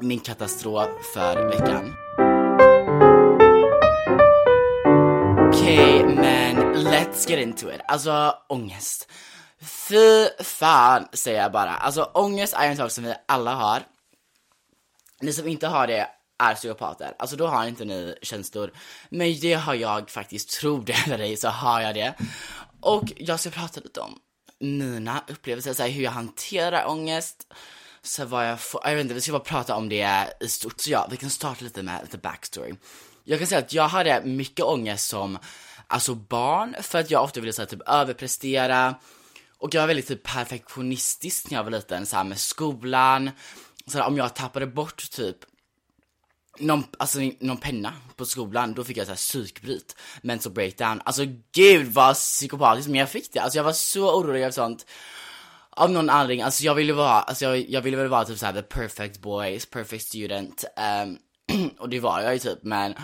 min 0.00 0.20
katastrof 0.20 0.88
för 1.14 1.48
veckan. 1.48 1.94
Okej, 5.48 6.04
okay, 6.04 6.14
men 6.14 6.56
let's 6.76 7.30
get 7.30 7.40
into 7.40 7.70
it. 7.70 7.80
Alltså 7.88 8.34
ångest. 8.48 9.08
Fy 9.60 10.28
fan 10.44 11.08
säger 11.12 11.42
jag 11.42 11.52
bara. 11.52 11.74
Alltså 11.74 12.02
ångest 12.02 12.54
är 12.54 12.68
en 12.68 12.76
sak 12.76 12.90
som 12.90 13.04
vi 13.04 13.14
alla 13.26 13.54
har. 13.54 13.82
Ni 15.20 15.32
som 15.32 15.48
inte 15.48 15.66
har 15.66 15.86
det, 15.86 16.08
är 16.38 16.54
psykopater. 16.54 17.14
Alltså 17.18 17.36
då 17.36 17.46
har 17.46 17.66
inte 17.66 17.84
ni 17.84 18.14
känslor. 18.22 18.72
Men 19.08 19.40
det 19.40 19.54
har 19.54 19.74
jag 19.74 20.10
faktiskt, 20.10 20.60
tro 20.60 20.80
det 20.80 21.06
eller 21.06 21.18
ej, 21.18 21.36
så 21.36 21.48
har 21.48 21.80
jag 21.80 21.94
det. 21.94 22.14
Och 22.80 23.12
jag 23.16 23.40
ska 23.40 23.50
prata 23.50 23.80
lite 23.80 24.00
om 24.00 24.18
mina 24.58 25.24
upplevelser, 25.28 25.74
så 25.74 25.82
här, 25.82 25.90
hur 25.90 26.02
jag 26.02 26.10
hanterar 26.10 26.86
ångest. 26.86 27.52
Så 28.02 28.24
vad 28.24 28.48
jag 28.48 28.60
får, 28.60 28.80
jag 28.84 28.94
vet 28.94 29.02
inte, 29.02 29.14
vi 29.14 29.20
ska 29.20 29.32
bara 29.32 29.40
prata 29.40 29.76
om 29.76 29.88
det 29.88 30.28
i 30.40 30.48
stort. 30.48 30.80
Så 30.80 30.90
ja, 30.90 31.08
vi 31.10 31.16
kan 31.16 31.30
starta 31.30 31.64
lite 31.64 31.82
med 31.82 32.00
lite 32.02 32.18
backstory. 32.18 32.74
Jag 33.24 33.38
kan 33.38 33.48
säga 33.48 33.58
att 33.58 33.72
jag 33.72 33.88
hade 33.88 34.22
mycket 34.24 34.64
ångest 34.64 35.08
som, 35.08 35.38
alltså 35.86 36.14
barn, 36.14 36.76
för 36.82 36.98
att 36.98 37.10
jag 37.10 37.24
ofta 37.24 37.40
ville 37.40 37.52
så 37.52 37.62
här 37.62 37.66
typ 37.66 37.88
överprestera. 37.88 38.94
Och 39.58 39.74
jag 39.74 39.80
var 39.80 39.86
väldigt 39.86 40.08
typ 40.08 40.22
perfektionistisk 40.22 41.50
när 41.50 41.58
jag 41.58 41.64
var 41.64 41.70
liten, 41.70 42.06
så 42.06 42.16
här, 42.16 42.24
med 42.24 42.38
skolan. 42.38 43.30
Så 43.86 43.98
här, 43.98 44.06
om 44.06 44.16
jag 44.16 44.34
tappade 44.34 44.66
bort 44.66 45.10
typ 45.10 45.36
någon, 46.58 46.84
alltså, 46.98 47.18
någon 47.40 47.56
penna 47.56 47.92
på 48.16 48.24
skolan, 48.24 48.74
då 48.74 48.84
fick 48.84 48.96
jag 48.96 49.06
såhär 49.06 49.16
psykbryt, 49.16 49.96
mental 50.22 50.52
breakdown. 50.52 51.00
Alltså 51.04 51.24
gud 51.52 51.86
vad 51.86 52.14
psykopatiskt, 52.14 52.88
men 52.88 53.00
jag 53.00 53.10
fick 53.10 53.32
det. 53.32 53.40
Alltså 53.40 53.58
jag 53.58 53.64
var 53.64 53.72
så 53.72 54.18
orolig 54.18 54.40
över 54.40 54.50
sånt. 54.50 54.86
Av 55.70 55.90
någon 55.90 56.10
anledning, 56.10 56.42
alltså 56.42 56.64
jag 56.64 56.74
ville 56.74 56.92
vara, 56.92 57.20
alltså 57.20 57.44
jag, 57.44 57.70
jag 57.70 57.82
ville 57.82 57.96
väl 57.96 58.08
vara 58.08 58.24
typ 58.24 58.38
såhär 58.38 58.52
the 58.52 58.62
perfect 58.62 59.20
boys, 59.20 59.66
perfect 59.66 60.04
student. 60.04 60.64
Um, 61.04 61.18
och 61.78 61.88
det 61.88 62.00
var 62.00 62.20
jag 62.20 62.32
ju 62.32 62.38
typ, 62.38 62.62
men 62.62 62.94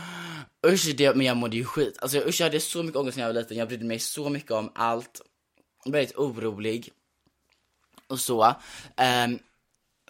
usch, 0.66 0.94
det, 0.96 1.16
men 1.16 1.26
jag 1.26 1.36
mådde 1.36 1.56
ju 1.56 1.64
skit. 1.64 1.98
Alltså 2.02 2.18
usch, 2.18 2.40
jag 2.40 2.46
hade 2.46 2.60
så 2.60 2.82
mycket 2.82 2.96
ångest 2.96 3.16
när 3.16 3.24
jag 3.24 3.34
var 3.34 3.40
liten, 3.40 3.56
jag 3.56 3.68
brydde 3.68 3.84
mig 3.84 3.98
så 3.98 4.28
mycket 4.28 4.50
om 4.50 4.72
allt. 4.74 5.20
Väldigt 5.86 6.16
orolig. 6.16 6.90
Och 8.08 8.20
så. 8.20 8.54
Um, 9.24 9.38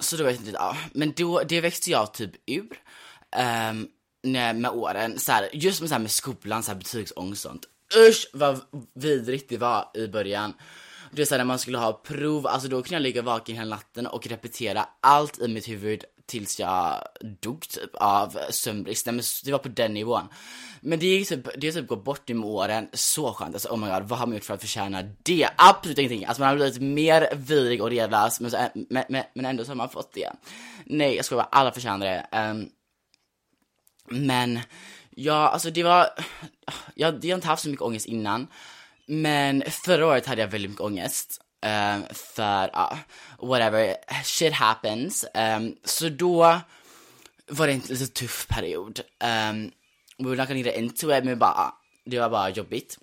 så 0.00 0.16
då 0.16 0.24
vet 0.24 0.34
jag 0.34 0.40
inte, 0.40 0.58
ja. 0.58 0.76
Men 0.92 1.12
då, 1.16 1.42
det 1.42 1.60
växte 1.60 1.90
jag 1.90 2.14
typ 2.14 2.30
ur 2.46 2.80
um, 3.72 3.88
med 4.60 4.70
åren, 4.70 5.18
så 5.18 5.32
här, 5.32 5.48
just 5.52 5.80
med, 5.80 5.88
så 5.88 5.94
här, 5.94 6.02
med 6.02 6.10
skolan, 6.10 6.62
så 6.62 6.70
här, 6.70 6.78
betygsångest 6.78 7.44
och 7.44 7.50
sånt. 7.50 7.66
Usch 8.08 8.30
vad 8.32 8.60
vidrigt 8.94 9.48
det 9.48 9.58
var 9.58 9.90
i 9.94 10.08
början. 10.08 10.54
Det 11.14 11.22
är 11.22 11.26
såhär 11.26 11.38
när 11.38 11.44
man 11.44 11.58
skulle 11.58 11.78
ha 11.78 11.92
prov, 11.92 12.46
alltså 12.46 12.68
då 12.68 12.82
kunde 12.82 12.94
jag 12.94 13.02
ligga 13.02 13.22
vaken 13.22 13.56
hela 13.56 13.76
natten 13.76 14.06
och 14.06 14.26
repetera 14.26 14.88
allt 15.00 15.38
i 15.38 15.48
mitt 15.48 15.68
huvud 15.68 16.04
tills 16.26 16.60
jag 16.60 17.04
dog 17.40 17.68
typ 17.68 17.94
av 17.94 18.38
sömnbrist. 18.50 19.06
Nej 19.06 19.14
men 19.14 19.24
det 19.44 19.52
var 19.52 19.58
på 19.58 19.68
den 19.68 19.94
nivån. 19.94 20.28
Men 20.80 20.98
det 20.98 21.06
är 21.06 21.24
typ, 21.24 21.48
det 21.60 21.68
är 21.68 21.72
typ 21.72 21.88
gått 21.88 22.04
bort 22.04 22.28
nu 22.28 22.34
med 22.34 22.48
åren, 22.48 22.88
så 22.92 23.32
skönt. 23.32 23.54
Alltså 23.54 23.68
oh 23.68 23.78
my 23.78 23.86
god, 23.86 24.02
vad 24.02 24.18
har 24.18 24.26
man 24.26 24.34
gjort 24.34 24.44
för 24.44 24.54
att 24.54 24.60
förtjäna 24.60 25.02
det? 25.22 25.48
Absolut 25.56 25.98
ingenting. 25.98 26.24
Alltså 26.24 26.40
man 26.40 26.48
har 26.48 26.56
blivit 26.56 26.82
mer 26.82 27.28
vidrig 27.36 27.82
och 27.82 27.90
redlös, 27.90 28.40
men, 28.40 28.54
eh, 28.54 28.66
men, 28.74 29.04
men, 29.08 29.24
men 29.34 29.44
ändå 29.44 29.64
så 29.64 29.70
har 29.70 29.76
man 29.76 29.88
fått 29.88 30.12
det. 30.12 30.30
Nej, 30.84 31.16
jag 31.16 31.24
ska 31.24 31.36
bara 31.36 31.48
alla 31.50 31.72
förtjänar 31.72 32.06
det. 32.06 32.38
Um, 32.50 32.68
men, 34.10 34.60
ja, 35.10 35.48
alltså 35.48 35.70
det 35.70 35.82
var, 35.82 36.08
jag, 36.94 37.24
jag 37.24 37.30
har 37.30 37.34
inte 37.34 37.46
haft 37.46 37.62
så 37.62 37.68
mycket 37.68 37.82
ångest 37.82 38.06
innan. 38.06 38.46
Men 39.06 39.62
förra 39.70 40.06
året 40.06 40.26
hade 40.26 40.40
jag 40.40 40.48
väldigt 40.48 40.70
mycket 40.70 40.84
ångest. 40.84 41.40
Um, 41.66 42.04
för, 42.12 42.64
uh, 42.64 42.98
whatever, 43.38 43.96
shit 44.24 44.52
happens. 44.52 45.24
Um, 45.34 45.76
så 45.84 46.08
då 46.08 46.60
var 47.48 47.66
det 47.66 47.72
en 47.72 47.82
lite 47.88 48.06
tuff 48.06 48.46
period. 48.48 49.00
Um, 49.20 49.70
we're 50.18 50.36
not 50.36 50.48
gonna 50.48 50.60
get 50.60 50.76
into 50.76 51.16
it, 51.16 51.24
men 51.24 51.38
bara, 51.38 51.74
det 52.04 52.18
var 52.18 52.30
bara 52.30 52.50
jobbigt. 52.50 52.98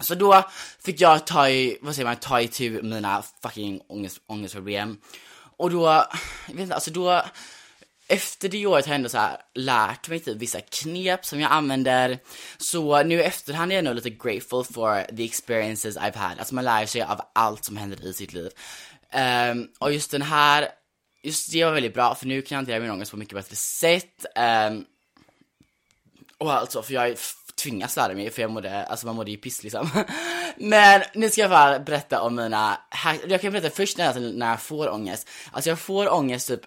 Så 0.00 0.14
då 0.14 0.44
fick 0.84 1.00
jag 1.00 1.26
ta 1.26 1.48
i, 1.48 1.78
vad 1.82 1.94
säger 1.94 2.08
man, 2.08 2.16
ta 2.16 2.40
i 2.40 2.48
tur 2.48 2.82
mina 2.82 3.22
fucking 3.42 3.80
ångest, 3.88 4.20
ångestproblem. 4.26 5.00
Och 5.56 5.70
då, 5.70 5.86
jag 6.48 6.54
vet 6.54 6.60
inte, 6.60 6.74
alltså 6.74 6.90
då 6.90 7.22
efter 8.08 8.48
det 8.48 8.66
året 8.66 8.86
har 8.86 8.92
jag 8.92 8.96
ändå 8.96 9.08
så 9.08 9.18
här 9.18 9.40
lärt 9.54 10.08
mig 10.08 10.20
typ 10.20 10.36
vissa 10.36 10.60
knep 10.60 11.24
som 11.24 11.40
jag 11.40 11.52
använder. 11.52 12.18
Så 12.58 13.02
nu 13.02 13.14
i 13.14 13.22
efterhand 13.22 13.72
är 13.72 13.76
jag 13.76 13.84
nog 13.84 13.94
lite 13.94 14.10
grateful 14.10 14.64
for 14.64 15.16
the 15.16 15.24
experiences 15.24 15.96
I've 15.96 16.16
had. 16.16 16.38
Alltså 16.38 16.54
man 16.54 16.64
lär 16.64 16.86
sig 16.86 17.02
av 17.02 17.20
allt 17.34 17.64
som 17.64 17.76
händer 17.76 18.06
i 18.06 18.12
sitt 18.12 18.32
liv. 18.32 18.50
Um, 19.50 19.68
och 19.78 19.92
just 19.92 20.10
den 20.10 20.22
här, 20.22 20.68
just 21.22 21.52
det 21.52 21.64
var 21.64 21.72
väldigt 21.72 21.94
bra 21.94 22.14
för 22.14 22.26
nu 22.26 22.42
kan 22.42 22.56
jag 22.56 22.58
hantera 22.58 22.80
min 22.80 22.90
ångest 22.90 23.10
på 23.10 23.16
ett 23.16 23.18
mycket 23.18 23.34
bättre 23.34 23.56
sätt. 23.56 24.26
Um, 24.70 24.84
Och 26.38 26.52
alltså, 26.52 26.82
för 26.82 26.94
jag 26.94 27.16
tvingas 27.54 27.96
lära 27.96 28.14
mig 28.14 28.30
för 28.30 28.42
jag 28.42 28.50
mådde, 28.50 28.84
alltså 28.84 29.06
man 29.06 29.16
mådde 29.16 29.30
ju 29.30 29.36
piss 29.36 29.62
liksom. 29.62 29.88
Men 30.56 31.02
nu 31.14 31.30
ska 31.30 31.40
jag 31.40 31.50
bara 31.50 31.78
berätta 31.78 32.22
om 32.22 32.34
mina, 32.36 32.80
jag 33.28 33.40
kan 33.40 33.52
berätta 33.52 33.70
först 33.70 33.98
när 33.98 34.04
jag, 34.04 34.34
när 34.34 34.50
jag 34.50 34.62
får 34.62 34.88
ångest. 34.90 35.28
Alltså 35.52 35.70
jag 35.70 35.78
får 35.78 36.12
ångest 36.12 36.48
typ 36.48 36.60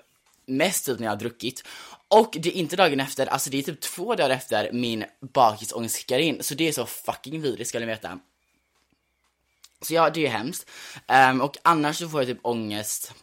mest 0.47 0.85
typ 0.85 0.99
när 0.99 1.05
jag 1.05 1.11
har 1.11 1.19
druckit. 1.19 1.63
Och 2.07 2.37
det 2.39 2.49
är 2.49 2.59
inte 2.59 2.75
dagen 2.75 2.99
efter, 2.99 3.27
alltså 3.27 3.49
det 3.49 3.57
är 3.57 3.61
typ 3.61 3.81
två 3.81 4.15
dagar 4.15 4.29
efter 4.29 4.71
min 4.71 5.05
bakisångest 5.33 5.97
kickar 5.97 6.19
in. 6.19 6.43
Så 6.43 6.55
det 6.55 6.67
är 6.67 6.71
så 6.71 6.85
fucking 6.85 7.41
vidrigt 7.41 7.69
ska 7.69 7.79
ni 7.79 7.85
veta. 7.85 8.19
Så 9.81 9.93
ja, 9.93 10.09
det 10.09 10.19
är 10.19 10.21
ju 10.21 10.27
hemskt. 10.27 10.69
Um, 11.31 11.41
och 11.41 11.57
annars 11.63 11.97
så 11.97 12.09
får 12.09 12.21
jag 12.21 12.27
typ 12.27 12.39
ångest. 12.41 13.13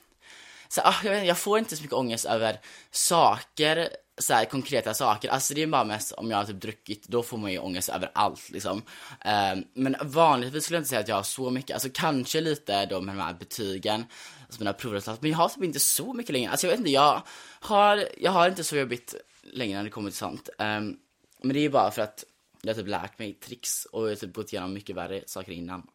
Så, 0.68 0.80
ah, 0.84 0.94
jag, 1.04 1.10
vet, 1.10 1.26
jag 1.26 1.38
får 1.38 1.58
inte 1.58 1.76
så 1.76 1.82
mycket 1.82 1.96
ångest 1.96 2.24
över 2.24 2.60
saker, 2.90 3.88
så 4.18 4.34
här, 4.34 4.44
konkreta 4.44 4.94
saker. 4.94 5.28
Alltså 5.28 5.54
det 5.54 5.62
är 5.62 5.66
bara 5.66 5.84
mest 5.84 6.12
om 6.12 6.30
jag 6.30 6.38
har 6.38 6.44
typ 6.44 6.60
druckit, 6.60 7.08
då 7.08 7.22
får 7.22 7.38
man 7.38 7.52
ju 7.52 7.58
ångest 7.58 7.88
över 7.88 8.10
allt 8.14 8.50
liksom. 8.50 8.82
Um, 9.24 9.64
men 9.74 9.96
vanligtvis 10.02 10.64
skulle 10.64 10.76
jag 10.76 10.80
inte 10.80 10.88
säga 10.88 11.00
att 11.00 11.08
jag 11.08 11.16
har 11.16 11.22
så 11.22 11.50
mycket, 11.50 11.74
alltså 11.74 11.88
kanske 11.94 12.40
lite 12.40 12.86
då 12.86 13.00
med 13.00 13.16
de 13.16 13.22
här 13.22 13.34
betygen, 13.34 14.04
alltså 14.52 14.62
mina 14.62 14.72
provresultat, 14.72 15.22
men 15.22 15.30
jag 15.30 15.38
har 15.38 15.48
typ 15.48 15.64
inte 15.64 15.80
så 15.80 16.12
mycket 16.12 16.32
längre. 16.32 16.50
Alltså 16.50 16.66
jag 16.66 16.70
vet 16.70 16.78
inte, 16.78 16.90
jag 16.90 17.22
har, 17.60 18.08
jag 18.18 18.32
har 18.32 18.48
inte 18.48 18.64
så 18.64 18.76
jobbigt 18.76 19.14
längre 19.42 19.76
när 19.76 19.84
det 19.84 19.90
kommer 19.90 20.10
till 20.10 20.18
sånt. 20.18 20.48
Um, 20.58 20.98
men 21.42 21.54
det 21.54 21.58
är 21.58 21.62
ju 21.62 21.70
bara 21.70 21.90
för 21.90 22.02
att 22.02 22.24
jag 22.62 22.74
har 22.74 22.80
typ 22.80 22.88
lärt 22.88 23.18
mig 23.18 23.34
tricks 23.34 23.84
och 23.84 24.02
jag 24.02 24.08
har 24.08 24.16
typ 24.16 24.34
gått 24.34 24.52
igenom 24.52 24.72
mycket 24.72 24.96
värre 24.96 25.22
saker 25.26 25.52
innan. 25.52 25.86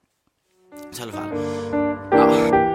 Så 0.92 1.00
i 1.00 1.04
alla 1.04 1.12
fall. 1.12 1.30
Ja. 2.12 2.67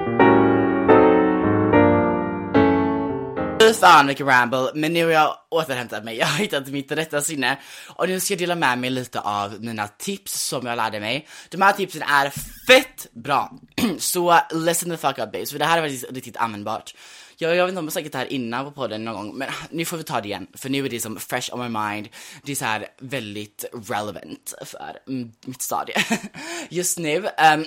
Fy 3.62 3.74
fan 3.74 4.06
vilken 4.06 4.26
ramble, 4.26 4.70
men 4.74 4.92
nu 4.92 5.04
har 5.04 5.12
jag 5.12 5.36
återhämtat 5.50 6.04
mig. 6.04 6.16
Jag 6.16 6.26
har 6.26 6.38
hittat 6.38 6.66
mitt 6.68 6.92
rätta 6.92 7.20
sinne 7.20 7.58
och 7.86 8.08
nu 8.08 8.20
ska 8.20 8.34
jag 8.34 8.38
dela 8.38 8.54
med 8.54 8.78
mig 8.78 8.90
lite 8.90 9.20
av 9.20 9.64
mina 9.64 9.88
tips 9.88 10.48
som 10.48 10.66
jag 10.66 10.76
lärde 10.76 11.00
mig. 11.00 11.28
De 11.48 11.62
här 11.62 11.72
tipsen 11.72 12.02
är 12.02 12.30
fett 12.66 13.06
bra, 13.12 13.52
så 13.98 14.40
listen 14.50 14.90
the 14.90 14.96
fuck 14.96 15.18
up 15.18 15.32
babes, 15.32 15.50
för 15.50 15.58
det 15.58 15.64
här 15.64 15.78
är 15.78 15.82
faktiskt 15.82 16.12
riktigt 16.12 16.36
användbart. 16.36 16.94
Jag, 17.36 17.56
jag 17.56 17.64
vet 17.64 17.68
inte 17.68 17.78
om 17.78 17.86
jag 17.86 17.92
sagt 17.92 18.12
det 18.12 18.18
här 18.18 18.32
innan 18.32 18.64
på 18.64 18.70
podden 18.70 19.04
någon 19.04 19.14
gång, 19.14 19.38
men 19.38 19.48
nu 19.70 19.84
får 19.84 19.96
vi 19.96 20.02
ta 20.02 20.20
det 20.20 20.28
igen. 20.28 20.46
För 20.54 20.68
nu 20.68 20.86
är 20.86 20.90
det 20.90 21.00
som 21.00 21.16
fresh 21.20 21.54
on 21.54 21.60
my 21.60 21.78
mind. 21.78 22.08
Det 22.42 22.52
är 22.52 22.56
så 22.56 22.64
här 22.64 22.86
väldigt 22.98 23.64
relevant 23.88 24.54
för 24.64 24.98
mitt 25.46 25.62
stadie 25.62 25.94
just 26.68 26.98
nu. 26.98 27.28
Um, 27.54 27.66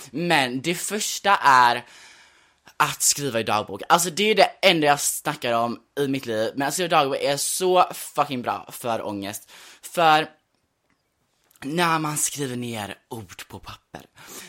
men 0.10 0.60
det 0.60 0.74
första 0.74 1.36
är 1.36 1.84
att 2.78 3.02
skriva 3.02 3.40
i 3.40 3.42
dagbok. 3.42 3.82
Alltså 3.88 4.10
det 4.10 4.30
är 4.30 4.34
det 4.34 4.50
enda 4.62 4.86
jag 4.86 5.00
snackar 5.00 5.52
om 5.52 5.78
i 6.00 6.08
mitt 6.08 6.26
liv. 6.26 6.52
Men 6.56 6.68
att 6.68 6.74
skriva 6.74 6.86
i 6.86 6.90
dagbok 6.90 7.18
är 7.20 7.36
så 7.36 7.84
fucking 7.94 8.42
bra 8.42 8.68
för 8.72 9.06
ångest. 9.06 9.50
För 9.82 10.28
när 11.64 11.98
man 11.98 12.16
skriver 12.16 12.56
ner 12.56 12.94
ord 13.08 13.48
på 13.48 13.58
papper, 13.58 14.02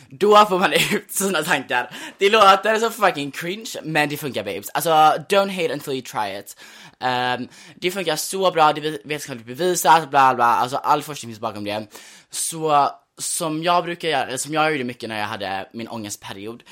då 0.09 0.45
får 0.45 0.59
man 0.59 0.73
ut 0.91 1.11
sina 1.11 1.43
tankar. 1.43 1.95
Det 2.17 2.29
låter 2.29 2.79
så 2.79 2.89
fucking 2.89 3.31
cringe, 3.31 3.71
men 3.83 4.09
det 4.09 4.17
funkar 4.17 4.43
babes. 4.43 4.69
Alltså, 4.69 4.89
don't 5.29 5.51
hate 5.61 5.73
until 5.73 5.93
you 5.93 6.01
try 6.01 6.39
it. 6.39 6.55
Um, 6.99 7.47
det 7.75 7.91
funkar 7.91 8.15
så 8.15 8.51
bra, 8.51 8.73
det 8.73 8.87
är 8.87 8.91
vetenskapligt 8.91 9.47
bevisat, 9.47 10.09
bla 10.09 10.35
bla, 10.35 10.45
alltså 10.45 10.77
all 10.77 11.03
forskning 11.03 11.29
finns 11.29 11.39
bakom 11.39 11.63
det. 11.63 11.87
Så 12.29 12.89
som 13.17 13.63
jag 13.63 13.83
brukar 13.83 14.09
göra, 14.09 14.25
eller 14.27 14.37
som 14.37 14.53
jag 14.53 14.71
gjorde 14.71 14.83
mycket 14.83 15.09
när 15.09 15.19
jag 15.19 15.27
hade 15.27 15.69
min 15.73 15.87
ångestperiod, 15.87 16.63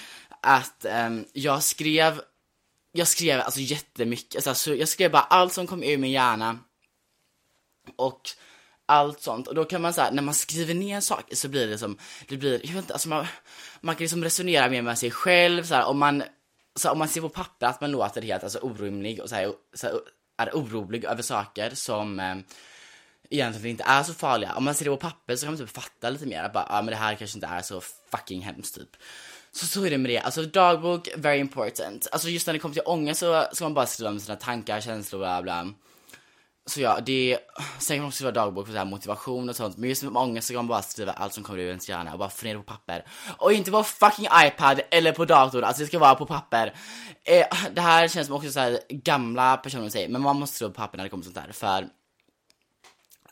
att 0.41 0.85
um, 0.85 1.25
jag 1.33 1.63
skrev, 1.63 2.21
jag 2.91 3.07
skrev 3.07 3.41
alltså 3.41 3.59
jättemycket, 3.59 4.47
alltså, 4.47 4.75
jag 4.75 4.87
skrev 4.87 5.11
bara 5.11 5.21
allt 5.21 5.53
som 5.53 5.67
kom 5.67 5.83
ur 5.83 5.97
min 5.97 6.11
hjärna. 6.11 6.59
Och 7.95 8.21
allt 8.85 9.21
sånt. 9.21 9.47
Och 9.47 9.55
då 9.55 9.65
kan 9.65 9.81
man 9.81 9.93
säga 9.93 10.11
när 10.11 10.23
man 10.23 10.33
skriver 10.33 10.73
ner 10.73 11.01
saker 11.01 11.35
så 11.35 11.47
blir 11.47 11.67
det 11.67 11.77
som, 11.77 11.97
det 12.27 12.37
blir, 12.37 12.51
jag 12.51 12.73
vet 12.73 12.83
inte, 12.83 12.93
alltså 12.93 13.09
man, 13.09 13.25
man 13.81 13.95
kan 13.95 14.03
liksom 14.03 14.23
resonera 14.23 14.69
mer 14.69 14.81
med 14.81 14.97
sig 14.97 15.11
själv 15.11 15.63
så 15.63 15.75
här, 15.75 15.85
om 15.85 15.99
man, 15.99 16.23
så 16.75 16.87
här, 16.87 16.93
om 16.93 16.99
man 16.99 17.07
ser 17.07 17.21
på 17.21 17.29
papper 17.29 17.67
att 17.67 17.81
man 17.81 17.91
låter 17.91 18.21
helt 18.21 18.43
alltså 18.43 18.59
orimlig 18.59 19.21
och 19.21 19.29
så 19.29 19.35
här, 19.35 19.53
så 19.73 19.87
här, 19.87 19.99
är 20.37 20.51
orolig 20.53 21.03
över 21.03 21.21
saker 21.21 21.69
som 21.75 22.19
eh, 22.19 22.35
egentligen 23.29 23.71
inte 23.71 23.83
är 23.83 24.03
så 24.03 24.13
farliga. 24.13 24.55
Om 24.55 24.63
man 24.63 24.75
ser 24.75 24.85
det 24.85 24.91
på 24.91 24.97
papper 24.97 25.35
så 25.35 25.45
kan 25.45 25.53
man 25.53 25.59
typ 25.59 25.75
fatta 25.75 26.09
lite 26.09 26.25
mer, 26.25 26.43
att 26.43 26.53
bara, 26.53 26.67
ja 26.69 26.81
men 26.81 26.85
det 26.85 26.95
här 26.95 27.15
kanske 27.15 27.37
inte 27.37 27.47
är 27.47 27.61
så 27.61 27.81
fucking 28.11 28.41
hemskt 28.41 28.75
typ. 28.75 28.89
Så 29.57 29.65
så 29.65 29.85
är 29.85 29.89
det 29.89 29.97
med 29.97 30.11
det, 30.11 30.19
alltså 30.19 30.41
dagbok, 30.41 31.09
very 31.15 31.39
important. 31.39 32.07
Alltså 32.11 32.29
just 32.29 32.47
när 32.47 32.53
det 32.53 32.59
kommer 32.59 32.73
till 32.73 32.83
ångest 32.85 33.19
så 33.19 33.45
ska 33.51 33.65
man 33.65 33.73
bara 33.73 33.85
skriva 33.85 34.09
om 34.09 34.19
sina 34.19 34.35
tankar, 34.35 34.81
känslor, 34.81 35.19
bla 35.19 35.41
bla. 35.41 35.67
Så 36.65 36.81
ja, 36.81 36.99
det, 37.05 37.37
sen 37.79 37.97
kan 37.97 38.01
man 38.01 38.07
också 38.07 38.15
skriva 38.15 38.31
dagbok 38.31 38.65
för 38.65 38.73
så 38.73 38.77
här 38.77 38.85
motivation 38.85 39.49
och 39.49 39.55
sånt, 39.55 39.77
men 39.77 39.89
just 39.89 40.03
med 40.03 40.17
ångest 40.17 40.47
så 40.47 40.53
kan 40.53 40.57
man 40.57 40.67
bara 40.67 40.81
skriva 40.81 41.11
allt 41.11 41.33
som 41.33 41.43
kommer 41.43 41.59
ur 41.59 41.67
ens 41.67 41.89
hjärna 41.89 42.13
och 42.13 42.19
bara 42.19 42.29
få 42.29 42.45
ner 42.45 42.53
det 42.53 42.59
på 42.59 42.65
papper. 42.65 43.05
Och 43.37 43.53
inte 43.53 43.71
på 43.71 43.83
fucking 43.83 44.27
iPad 44.45 44.81
eller 44.91 45.11
på 45.11 45.25
dator, 45.25 45.61
alltså 45.61 45.81
det 45.81 45.87
ska 45.87 45.99
vara 45.99 46.15
på 46.15 46.25
papper. 46.25 46.73
Eh, 47.23 47.45
det 47.73 47.81
här 47.81 48.07
känns 48.07 48.27
som 48.27 48.35
också 48.35 48.51
så 48.51 48.59
här 48.59 48.79
gamla 48.89 49.57
personer 49.57 49.89
säger, 49.89 50.09
men 50.09 50.21
man 50.21 50.39
måste 50.39 50.55
skriva 50.55 50.71
på 50.71 50.81
papper 50.81 50.97
när 50.97 51.03
det 51.03 51.09
kommer 51.09 51.23
sånt 51.23 51.35
där, 51.35 51.51
för 51.51 51.87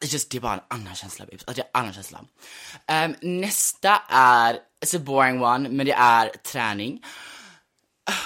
just, 0.02 0.30
det 0.30 0.38
är 0.38 0.42
bara 0.42 0.54
en 0.54 0.60
annan 0.68 0.96
känsla 0.96 1.26
babes, 1.26 1.44
alltså 1.48 1.54
det 1.54 1.62
är 1.62 1.80
en 1.80 1.82
annan 1.82 1.94
känsla. 1.94 2.20
Um, 2.88 3.40
nästa 3.42 4.02
är, 4.10 4.54
it's 4.86 4.98
a 4.98 5.00
boring 5.00 5.44
one, 5.44 5.70
men 5.70 5.86
det 5.86 5.94
är 5.94 6.28
träning. 6.28 7.04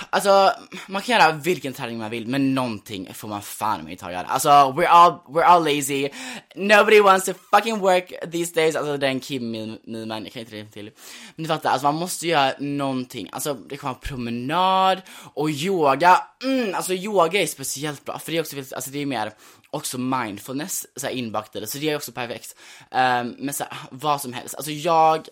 Alltså, 0.10 0.52
man 0.88 1.02
kan 1.02 1.20
göra 1.20 1.32
vilken 1.32 1.74
träning 1.74 1.98
man 1.98 2.10
vill, 2.10 2.28
men 2.28 2.56
någonting 2.56 3.14
får 3.14 3.28
man 3.28 3.42
fan 3.42 3.84
mig 3.84 3.98
ta 3.98 4.06
och 4.06 4.12
göra. 4.12 4.26
Alltså, 4.26 4.50
we're 4.50 4.88
all, 4.88 5.12
we're 5.28 5.44
all 5.44 5.64
lazy. 5.64 6.10
Nobody 6.56 7.02
wants 7.02 7.26
to 7.26 7.34
fucking 7.52 7.80
work 7.80 8.32
these 8.32 8.54
days. 8.54 8.76
Alltså 8.76 8.98
den 8.98 9.20
Kim-memen, 9.20 10.24
jag 10.24 10.34
kan 10.34 10.40
inte 10.40 10.56
det 10.56 10.66
till. 10.66 10.92
Men 11.36 11.44
du 11.44 11.48
fattar, 11.48 11.70
alltså 11.70 11.88
man 11.88 11.96
måste 11.96 12.28
göra 12.28 12.54
någonting. 12.60 13.30
Alltså, 13.32 13.54
det 13.54 13.78
kan 13.78 13.88
vara 13.88 14.00
promenad 14.00 15.02
och 15.34 15.50
yoga. 15.50 16.22
Mm, 16.44 16.76
alltså 16.76 16.94
yoga 16.94 17.42
är 17.42 17.48
speciellt 17.48 18.06
bra, 18.06 18.20
för 18.20 18.32
det 18.32 18.38
är 18.38 18.42
också, 18.42 18.58
alltså 18.58 18.90
det 18.90 19.00
är 19.00 19.06
mer 19.06 19.34
också 19.70 19.98
mindfulness 19.98 20.88
så 20.96 21.08
här, 21.08 21.14
inbakt 21.14 21.56
i 21.56 21.60
det, 21.60 21.68
så 21.68 21.78
det 21.78 21.90
är 21.90 21.96
också 21.96 22.12
perfekt. 22.12 22.56
Um, 22.92 23.36
men 23.38 23.54
så 23.54 23.64
här, 23.64 23.74
vad 23.92 24.22
som 24.22 24.34
helst. 24.34 24.56
Alltså 24.56 24.72
jag 24.72 25.28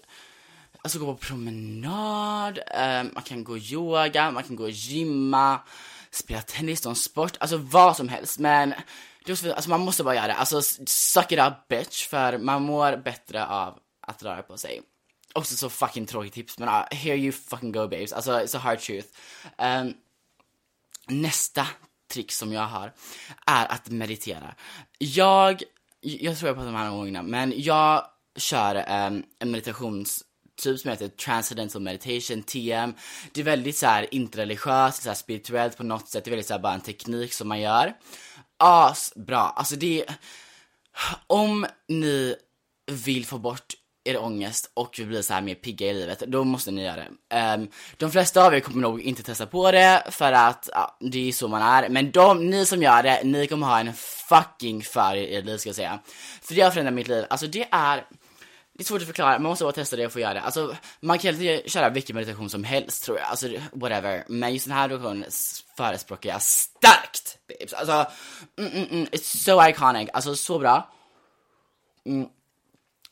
Alltså 0.82 1.00
gå 1.00 1.06
på 1.06 1.18
promenad, 1.18 2.58
eh, 2.58 3.04
man 3.14 3.24
kan 3.24 3.44
gå 3.44 3.58
yoga, 3.58 4.32
man 4.32 4.44
kan 4.44 4.56
gå 4.56 4.64
och 4.64 4.70
gymma, 4.70 5.60
spela 6.12 6.42
tennis, 6.42 6.86
någon 6.86 6.96
sport, 6.96 7.38
alltså 7.40 7.58
vad 7.58 7.98
som 7.98 8.10
helst. 8.10 8.40
Men 8.40 8.74
det 9.26 9.54
alltså 9.54 9.70
man 9.70 9.82
måste 9.82 10.04
bara 10.04 10.16
göra 10.16 10.28
det. 10.28 10.34
Alltså 10.34 10.62
suck 10.86 11.32
it 11.32 11.40
up 11.40 11.68
bitch, 11.68 12.08
för 12.08 12.38
man 12.38 12.64
mår 12.64 12.98
bättre 12.98 13.46
av 13.46 13.80
att 14.02 14.24
röra 14.24 14.42
på 14.42 14.58
sig. 14.58 14.82
Också 15.34 15.56
så 15.56 15.70
fucking 15.70 16.06
tråkigt 16.06 16.34
tips, 16.34 16.60
men 16.60 16.70
uh, 16.70 16.86
here 16.92 17.16
you 17.16 17.32
fucking 17.32 17.72
go 17.72 17.88
babes. 17.88 18.14
Alltså 18.14 18.32
it's 18.32 18.58
a 18.58 18.60
hard 18.60 18.80
truth. 18.80 19.08
Um, 19.58 19.94
nästa 21.08 21.68
trick 22.12 22.32
som 22.32 22.54
jag 22.54 22.62
har 22.68 22.94
är 23.46 23.72
att 23.72 23.90
meditera. 23.90 24.56
Jag, 24.98 25.64
jag 26.02 26.38
tror 26.38 26.48
jag 26.48 26.56
pratat 26.56 26.68
om 26.68 26.74
det 26.74 26.80
här 26.80 26.86
någon 26.86 26.98
gång 26.98 27.08
innan, 27.08 27.26
men 27.26 27.54
jag 27.56 28.08
kör 28.36 28.76
um, 28.76 29.24
en 29.40 29.52
meditations 29.52 30.24
typ 30.58 30.80
som 30.80 30.92
heter 30.92 31.08
Transcendental 31.08 31.82
Meditation, 31.82 32.44
TM. 32.44 32.94
Det 33.32 33.42
är 33.42 33.46
väldigt 33.46 33.78
så 33.78 33.86
här 33.86 34.14
interreligiöst, 34.14 35.04
så 35.04 35.10
här 35.10 35.16
spirituellt 35.16 35.78
på 35.78 35.84
något 35.84 36.08
sätt. 36.08 36.24
Det 36.24 36.30
är 36.30 36.32
väldigt 36.32 36.48
så 36.48 36.54
här 36.54 36.62
bara 36.62 36.74
en 36.74 36.82
teknik 36.82 37.34
som 37.34 37.48
man 37.48 37.60
gör. 37.60 37.94
Asbra. 38.58 39.40
Alltså 39.40 39.76
det 39.76 40.02
är... 40.02 40.16
Om 41.28 41.66
ni 41.88 42.36
vill 42.92 43.26
få 43.26 43.38
bort 43.38 43.74
er 44.08 44.24
ångest 44.24 44.72
och 44.74 44.96
vill 45.00 45.08
bli 45.08 45.24
så 45.24 45.34
här 45.34 45.42
mer 45.42 45.56
pigga 45.56 45.88
i 45.88 45.94
livet, 45.94 46.20
då 46.20 46.44
måste 46.44 46.72
ni 46.72 46.84
göra 46.84 46.96
det. 47.30 47.56
Um, 47.56 47.70
de 47.98 48.12
flesta 48.12 48.46
av 48.46 48.56
er 48.56 48.60
kommer 48.60 48.82
nog 48.82 49.02
inte 49.02 49.24
testa 49.24 49.46
på 49.46 49.72
det 49.72 50.04
för 50.10 50.32
att 50.32 50.70
ja, 50.74 50.98
det 51.00 51.28
är 51.28 51.32
så 51.32 51.48
man 51.48 51.62
är. 51.62 51.90
Men 51.90 52.12
de, 52.12 52.50
ni 52.50 52.66
som 52.66 52.84
gör 52.84 53.04
det, 53.04 53.22
ni 53.24 53.48
kommer 53.48 53.68
ha 53.68 53.80
en 53.80 53.94
fucking 54.30 54.84
för 54.84 55.16
ert 55.16 55.46
liv 55.46 55.58
ska 55.58 55.70
jag 55.70 55.76
säga. 55.76 56.00
För 56.42 56.56
det 56.56 56.62
har 56.62 56.72
förändrat 56.72 56.94
mitt 56.94 57.08
liv. 57.08 57.26
Alltså 57.30 57.48
det 57.48 57.68
är 57.72 58.06
det 58.78 58.84
är 58.84 58.86
svårt 58.86 59.02
att 59.02 59.08
förklara, 59.08 59.40
man 59.40 59.50
måste 59.50 59.64
bara 59.64 59.74
testa 59.74 59.96
det 59.96 60.06
och 60.06 60.12
få 60.12 60.20
göra 60.20 60.34
det. 60.34 60.42
Alltså, 60.42 60.76
man 61.00 61.20
kan 61.20 61.34
inte 61.42 61.70
köra 61.70 61.90
vilken 61.90 62.16
meditation 62.16 62.50
som 62.50 62.64
helst 62.64 63.04
tror 63.04 63.18
jag, 63.18 63.28
alltså 63.28 63.48
whatever. 63.72 64.24
Men 64.28 64.54
just 64.54 64.66
den 64.66 64.78
här 64.78 64.88
meditationen 64.88 65.26
förespråkar 65.78 66.30
jag 66.30 66.42
starkt, 66.42 67.38
babes. 67.48 67.74
Alltså, 67.74 68.12
mm, 68.58 68.72
mm, 68.72 68.90
mm, 68.90 69.06
it's 69.06 69.38
so 69.44 69.70
iconic, 69.70 70.10
alltså 70.14 70.36
så 70.36 70.60
bra. 70.60 70.94
Mm. 72.06 72.28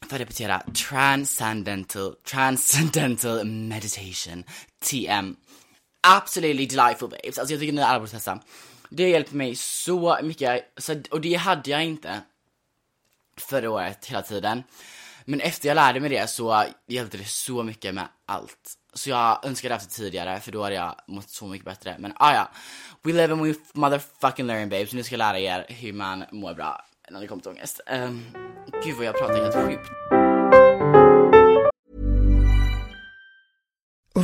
För 0.10 0.16
att 0.16 0.22
repetera, 0.22 0.64
transcendental, 0.90 2.16
transcendental 2.16 3.46
meditation, 3.46 4.44
TM. 4.80 5.36
Absolutely 6.02 6.66
delightful 6.66 7.10
babes, 7.10 7.40
alltså 7.40 7.54
jag 7.54 7.60
tycker 7.60 7.74
ni 7.74 7.82
alla 7.82 8.00
borde 8.00 8.12
testa. 8.12 8.40
Det 8.90 9.10
hjälper 9.10 9.36
mig 9.36 9.56
så 9.56 10.20
mycket, 10.24 10.74
så, 10.78 11.02
och 11.12 11.22
det 11.22 11.34
hade 11.34 11.72
jag 11.72 11.86
inte 11.86 12.22
förra 13.38 13.70
året 13.70 14.06
hela 14.06 14.22
tiden. 14.22 14.64
Men 15.26 15.40
efter 15.40 15.68
jag 15.68 15.76
lärde 15.76 16.00
mig 16.00 16.10
det 16.10 16.28
så 16.28 16.66
hjälpte 16.88 17.18
det 17.18 17.28
så 17.28 17.64
mycket 17.64 17.94
med 17.94 18.08
allt. 18.26 18.74
Så 18.94 19.10
jag 19.10 19.46
önskade 19.46 19.74
haft 19.74 19.90
det 19.90 19.96
tidigare 19.96 20.40
för 20.40 20.52
då 20.52 20.64
hade 20.64 20.76
jag 20.76 20.96
mått 21.08 21.30
så 21.30 21.48
mycket 21.48 21.66
bättre. 21.66 21.96
Men 22.00 22.14
ah, 22.16 22.34
ja, 22.34 22.52
we 23.04 23.12
live 23.12 23.34
and 23.34 23.42
we 23.42 23.54
motherfucking 23.74 24.46
learn 24.46 24.70
babes. 24.70 24.94
Nu 24.94 25.04
ska 25.04 25.14
jag 25.14 25.18
lära 25.18 25.40
er 25.40 25.66
hur 25.70 25.94
man 25.94 26.24
mår 26.32 26.54
bra. 26.54 26.86
när 27.12 27.22
det 27.22 27.28
kommer 27.28 27.42
till 27.42 27.52
ångest. 27.52 27.82
Um, 27.92 28.26
gud 28.84 28.96
vad 28.96 29.06
jag 29.06 29.18
pratar 29.18 29.44
helt 29.44 29.56
sjukt. 29.56 29.90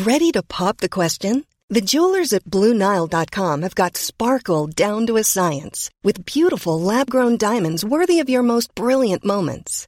Ready 0.08 0.32
to 0.32 0.44
pop 0.44 0.78
the 0.78 0.90
question? 0.90 1.44
The 1.70 1.82
jewelers 1.82 2.34
at 2.34 2.44
BlueNile.com 2.44 3.62
have 3.62 3.76
got 3.76 3.98
sparkle 3.98 4.68
down 4.68 5.08
to 5.08 5.18
a 5.18 5.24
science 5.24 5.90
with 6.04 6.26
beautiful 6.26 6.82
lab 6.82 7.10
grown 7.10 7.38
diamonds 7.38 7.86
worthy 7.86 8.20
of 8.20 8.30
your 8.30 8.44
most 8.44 8.76
brilliant 8.76 9.24
moments. 9.24 9.88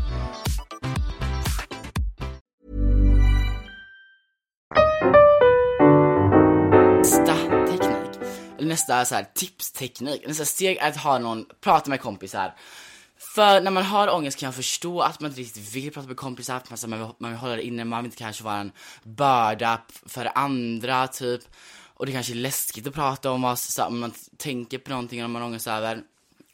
Nästa 8.71 9.05
så 9.05 9.15
här, 9.15 9.27
tipsteknik, 9.33 10.27
nästa 10.27 10.45
steg 10.45 10.77
är 10.77 10.89
att 10.89 10.97
ha 10.97 11.19
någon, 11.19 11.45
prata 11.61 11.89
med 11.89 12.01
kompisar. 12.01 12.55
För 13.17 13.61
när 13.61 13.71
man 13.71 13.83
har 13.83 14.13
ångest 14.13 14.39
kan 14.39 14.47
jag 14.47 14.55
förstå 14.55 15.01
att 15.01 15.19
man 15.19 15.31
inte 15.31 15.41
riktigt 15.41 15.75
vill 15.75 15.91
prata 15.91 16.07
med 16.07 16.17
kompisar, 16.17 16.55
att 16.55 16.69
man, 16.69 16.77
så, 16.77 16.87
man, 16.87 16.99
vill, 16.99 17.09
man 17.17 17.31
vill 17.31 17.39
hålla 17.39 17.55
det 17.55 17.63
inne, 17.63 17.85
man 17.85 18.03
vill 18.03 18.07
inte 18.07 18.17
kanske 18.17 18.43
vara 18.43 18.57
en 18.57 18.71
börda 19.03 19.81
för 20.05 20.31
andra 20.35 21.07
typ. 21.07 21.41
Och 21.93 22.05
det 22.05 22.11
kanske 22.11 22.33
är 22.33 22.35
läskigt 22.35 22.87
att 22.87 22.93
prata 22.93 23.31
om 23.31 23.41
vad 23.41 23.59
så, 23.59 23.85
om 23.85 23.99
man 23.99 24.13
tänker 24.37 24.77
på 24.77 24.89
någonting 24.89 25.25
om 25.25 25.31
man 25.31 25.41
har 25.41 25.49
ångest 25.49 25.67
över. 25.67 26.01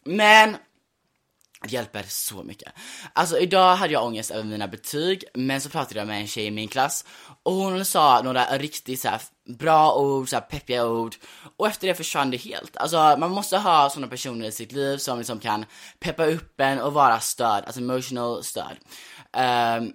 Men 0.03 0.57
det 1.61 1.71
hjälper 1.71 2.03
så 2.07 2.43
mycket. 2.43 2.73
Alltså 3.13 3.39
idag 3.39 3.75
hade 3.75 3.93
jag 3.93 4.05
ångest 4.05 4.31
över 4.31 4.43
mina 4.43 4.67
betyg, 4.67 5.23
men 5.33 5.61
så 5.61 5.69
pratade 5.69 5.99
jag 5.99 6.07
med 6.07 6.21
en 6.21 6.27
tjej 6.27 6.45
i 6.45 6.51
min 6.51 6.67
klass 6.67 7.05
och 7.43 7.53
hon 7.53 7.85
sa 7.85 8.21
några 8.21 8.57
riktigt 8.57 9.01
så 9.01 9.09
bra 9.45 9.95
ord, 9.95 10.29
så 10.29 10.35
här, 10.35 10.41
peppiga 10.41 10.85
ord 10.85 11.15
och 11.57 11.67
efter 11.67 11.87
det 11.87 11.95
försvann 11.95 12.31
det 12.31 12.37
helt. 12.37 12.77
Alltså 12.77 13.15
man 13.19 13.31
måste 13.31 13.57
ha 13.57 13.89
sådana 13.89 14.07
personer 14.07 14.45
i 14.47 14.51
sitt 14.51 14.71
liv 14.71 14.97
som 14.97 15.17
liksom 15.17 15.39
kan 15.39 15.65
peppa 15.99 16.25
upp 16.25 16.61
en 16.61 16.79
och 16.79 16.93
vara 16.93 17.19
stöd, 17.19 17.63
alltså 17.65 17.81
emotional 17.81 18.43
stöd. 18.43 18.77
Um, 19.33 19.41
ehm, 19.43 19.93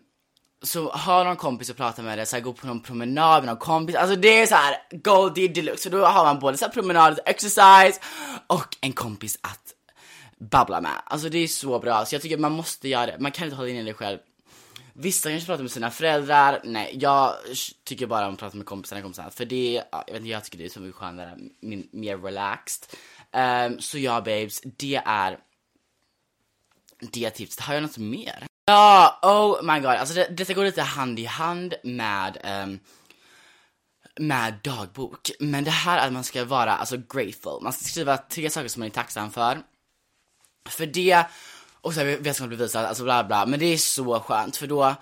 så 0.62 0.90
ha 0.90 1.24
någon 1.24 1.36
kompis 1.36 1.70
att 1.70 1.76
prata 1.76 2.02
med 2.02 2.18
dig, 2.18 2.26
så 2.26 2.36
här, 2.36 2.42
gå 2.42 2.52
på 2.52 2.66
någon 2.66 2.80
promenad 2.80 3.42
med 3.42 3.46
någon 3.46 3.56
kompis, 3.56 3.96
alltså 3.96 4.16
det 4.16 4.42
är 4.42 4.46
så 4.46 4.54
här 4.54 4.76
goldie 5.02 5.48
deluxe, 5.48 5.90
för 5.90 5.98
då 5.98 6.06
har 6.06 6.24
man 6.24 6.38
både 6.38 6.58
så 6.58 6.64
här 6.64 6.72
promenad, 6.72 7.20
exercise 7.26 8.00
och 8.46 8.76
en 8.80 8.92
kompis 8.92 9.38
att 9.40 9.74
babbla 10.50 10.80
med. 10.80 11.02
Alltså 11.04 11.28
det 11.28 11.38
är 11.38 11.48
så 11.48 11.78
bra, 11.78 12.04
så 12.04 12.14
jag 12.14 12.22
tycker 12.22 12.38
man 12.38 12.52
måste 12.52 12.88
göra 12.88 13.06
det. 13.06 13.16
Man 13.18 13.32
kan 13.32 13.44
inte 13.44 13.56
hålla 13.56 13.68
inne 13.68 13.82
det 13.82 13.94
själv. 13.94 14.18
Vissa 14.94 15.30
kanske 15.30 15.46
pratar 15.46 15.62
med 15.62 15.70
sina 15.70 15.90
föräldrar, 15.90 16.60
nej 16.64 16.96
jag 17.00 17.34
tycker 17.84 18.06
bara 18.06 18.26
om 18.26 18.34
att 18.34 18.40
prata 18.40 18.56
med 18.56 18.66
kompisarna, 18.66 19.02
kompisarna 19.02 19.30
för 19.30 19.44
det, 19.44 19.82
ja, 19.92 20.04
jag 20.06 20.12
vet 20.12 20.20
inte, 20.20 20.30
jag 20.30 20.44
tycker 20.44 20.58
det 20.58 20.64
är 20.64 20.68
så 20.68 20.80
mycket 20.80 20.96
skönare, 20.96 21.38
mer 21.92 22.18
relaxed. 22.18 22.98
Um, 23.32 23.80
så 23.80 23.98
ja 23.98 24.20
babes, 24.20 24.60
det 24.64 25.02
är 25.04 25.38
det 27.12 27.30
tipset. 27.30 27.64
Har 27.64 27.74
jag 27.74 27.82
något 27.82 27.98
mer? 27.98 28.46
Ja, 28.64 29.18
oh 29.22 29.74
my 29.74 29.80
god, 29.80 29.90
alltså 29.90 30.14
det, 30.14 30.28
detta 30.30 30.52
går 30.52 30.64
lite 30.64 30.82
hand 30.82 31.18
i 31.18 31.24
hand 31.24 31.74
med 31.82 32.62
um, 32.64 32.80
med 34.16 34.54
dagbok. 34.62 35.30
Men 35.40 35.64
det 35.64 35.70
här 35.70 35.98
är 35.98 36.06
att 36.06 36.12
man 36.12 36.24
ska 36.24 36.44
vara 36.44 36.76
alltså 36.76 36.96
grateful. 36.96 37.62
Man 37.62 37.72
ska 37.72 37.84
skriva 37.84 38.16
tre 38.16 38.50
saker 38.50 38.68
som 38.68 38.80
man 38.80 38.86
är 38.86 38.90
tacksam 38.90 39.30
för. 39.30 39.62
För 40.68 40.86
det, 40.86 41.26
och 41.80 41.94
så 41.94 42.00
här, 42.00 42.18
vem 42.20 42.48
bevisat, 42.48 42.86
alltså 42.86 43.04
bla 43.04 43.24
bla, 43.24 43.46
men 43.46 43.60
det 43.60 43.66
är 43.66 43.76
så 43.76 44.20
skönt 44.20 44.56
för 44.56 44.66
då, 44.66 44.94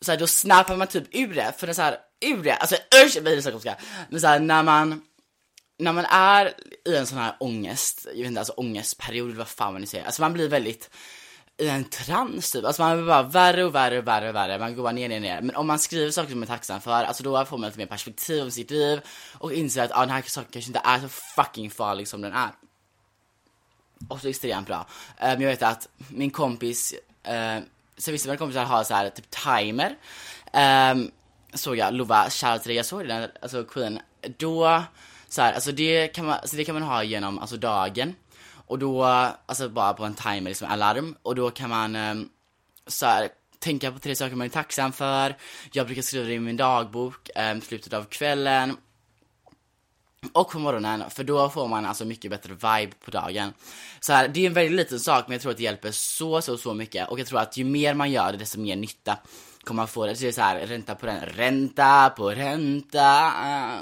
så 0.00 0.10
här, 0.10 0.18
då 0.18 0.26
snappar 0.26 0.76
man 0.76 0.86
typ 0.86 1.04
ur 1.12 1.34
det, 1.34 1.52
för 1.58 1.66
det 1.66 1.70
är 1.70 1.74
så 1.74 1.82
här, 1.82 1.98
ur 2.20 2.42
det, 2.42 2.54
alltså 2.54 2.76
usch, 3.04 3.12
jag 3.14 3.24
blir 3.24 3.40
så 3.40 3.60
men 4.08 4.20
så 4.20 4.26
här, 4.26 4.40
när 4.40 4.62
man, 4.62 5.02
när 5.78 5.92
man 5.92 6.04
är 6.04 6.54
i 6.88 6.96
en 6.96 7.06
sån 7.06 7.18
här 7.18 7.36
ångest, 7.40 8.06
jag 8.06 8.18
vet 8.18 8.26
inte, 8.26 8.40
alltså 8.40 8.52
ångestperiod, 8.52 9.34
vad 9.34 9.48
fan 9.48 9.72
man 9.72 9.80
nu 9.80 9.86
säger, 9.86 10.04
alltså 10.04 10.22
man 10.22 10.32
blir 10.32 10.48
väldigt 10.48 10.90
i 11.60 11.68
en 11.68 11.84
trans 11.84 12.52
typ, 12.52 12.64
alltså 12.64 12.82
man 12.82 12.96
blir 12.96 13.06
bara 13.06 13.22
värre 13.22 13.64
och 13.64 13.74
värre 13.74 13.98
och 13.98 14.06
värre 14.06 14.28
och 14.28 14.34
värre, 14.34 14.58
man 14.58 14.76
går 14.76 14.82
bara 14.82 14.92
ner, 14.92 15.08
ner, 15.08 15.20
ner. 15.20 15.40
Men 15.40 15.56
om 15.56 15.66
man 15.66 15.78
skriver 15.78 16.10
saker 16.10 16.30
som 16.30 16.40
man 16.40 16.48
är 16.48 16.52
tacksam 16.52 16.80
för, 16.80 16.90
alltså 16.90 17.22
då 17.22 17.44
får 17.44 17.58
man 17.58 17.68
lite 17.68 17.78
mer 17.78 17.86
perspektiv 17.86 18.42
om 18.42 18.50
sitt 18.50 18.70
liv 18.70 19.00
och 19.38 19.52
inser 19.52 19.84
att 19.84 19.90
ah, 19.92 20.00
den 20.00 20.10
här 20.10 20.22
saken 20.26 20.48
kanske 20.52 20.68
inte 20.68 20.82
är 20.84 21.00
så 21.00 21.08
fucking 21.08 21.70
farlig 21.70 22.08
som 22.08 22.20
den 22.20 22.32
är. 22.32 22.50
Och 24.08 24.20
så 24.20 24.28
extremt 24.28 24.66
bra. 24.66 24.86
Eh, 25.16 25.26
men 25.26 25.36
um, 25.36 25.42
jag 25.42 25.50
vet 25.50 25.62
att 25.62 25.88
min 26.08 26.30
kompis, 26.30 26.94
uh, 27.28 27.64
så 27.96 28.12
vissa 28.12 28.28
av 28.28 28.30
mina 28.30 28.38
kompisar 28.38 28.64
har 28.64 28.84
så 28.84 28.94
här 28.94 29.10
typ 29.10 29.30
timer. 29.30 29.96
Um, 30.92 31.10
såg 31.54 31.76
jag, 31.76 31.94
Lova, 31.94 32.30
shoutout 32.30 32.62
till 32.62 32.68
dig, 32.68 32.76
jag 32.76 32.86
såg 32.86 33.08
den, 33.08 33.30
alltså 33.42 33.64
Queen. 33.64 34.00
Då, 34.36 34.82
så 35.28 35.42
här, 35.42 35.52
alltså 35.52 35.72
det 35.72 36.08
kan 36.08 36.26
man, 36.26 36.34
alltså 36.34 36.56
det 36.56 36.64
kan 36.64 36.74
man 36.74 36.82
ha 36.82 37.02
genom 37.02 37.38
alltså 37.38 37.56
dagen. 37.56 38.14
Och 38.66 38.78
då, 38.78 39.04
alltså 39.46 39.68
bara 39.68 39.94
på 39.94 40.04
en 40.04 40.14
timer, 40.14 40.50
liksom 40.50 40.68
alarm. 40.68 41.16
Och 41.22 41.34
då 41.34 41.50
kan 41.50 41.70
man 41.70 41.96
um, 41.96 42.28
så 42.86 43.06
här, 43.06 43.28
tänka 43.58 43.92
på 43.92 43.98
tre 43.98 44.14
saker 44.16 44.36
man 44.36 44.44
är 44.44 44.50
tacksam 44.50 44.92
för. 44.92 45.36
Jag 45.72 45.86
brukar 45.86 46.02
skriva 46.02 46.26
det 46.26 46.32
i 46.32 46.40
min 46.40 46.56
dagbok, 46.56 47.30
um, 47.36 47.60
slutet 47.60 47.92
av 47.92 48.04
kvällen. 48.04 48.76
Och 50.32 50.50
på 50.50 50.58
morgonen, 50.58 51.10
för 51.10 51.24
då 51.24 51.48
får 51.48 51.68
man 51.68 51.86
alltså 51.86 52.04
mycket 52.04 52.30
bättre 52.30 52.52
vibe 52.52 52.92
på 53.04 53.10
dagen. 53.10 53.52
Så 54.00 54.12
här, 54.12 54.28
det 54.28 54.40
är 54.40 54.46
en 54.46 54.52
väldigt 54.52 54.76
liten 54.76 55.00
sak, 55.00 55.24
men 55.26 55.32
jag 55.32 55.42
tror 55.42 55.52
att 55.52 55.58
det 55.58 55.62
hjälper 55.62 55.90
så, 55.90 56.42
så, 56.42 56.58
så 56.58 56.74
mycket. 56.74 57.08
Och 57.08 57.20
jag 57.20 57.26
tror 57.26 57.40
att 57.40 57.56
ju 57.56 57.64
mer 57.64 57.94
man 57.94 58.10
gör 58.10 58.32
det, 58.32 58.38
desto 58.38 58.60
mer 58.60 58.76
nytta 58.76 59.18
kommer 59.64 59.82
man 59.82 59.88
få. 59.88 60.06
Det, 60.06 60.16
så 60.16 60.22
det 60.22 60.28
är 60.28 60.32
så 60.32 60.40
här, 60.40 60.66
ränta 60.66 60.94
på 60.94 61.06
ränta, 61.06 61.26
ränta 61.26 62.10
på 62.10 62.30
ränta. 62.30 63.32
Ah, 63.34 63.78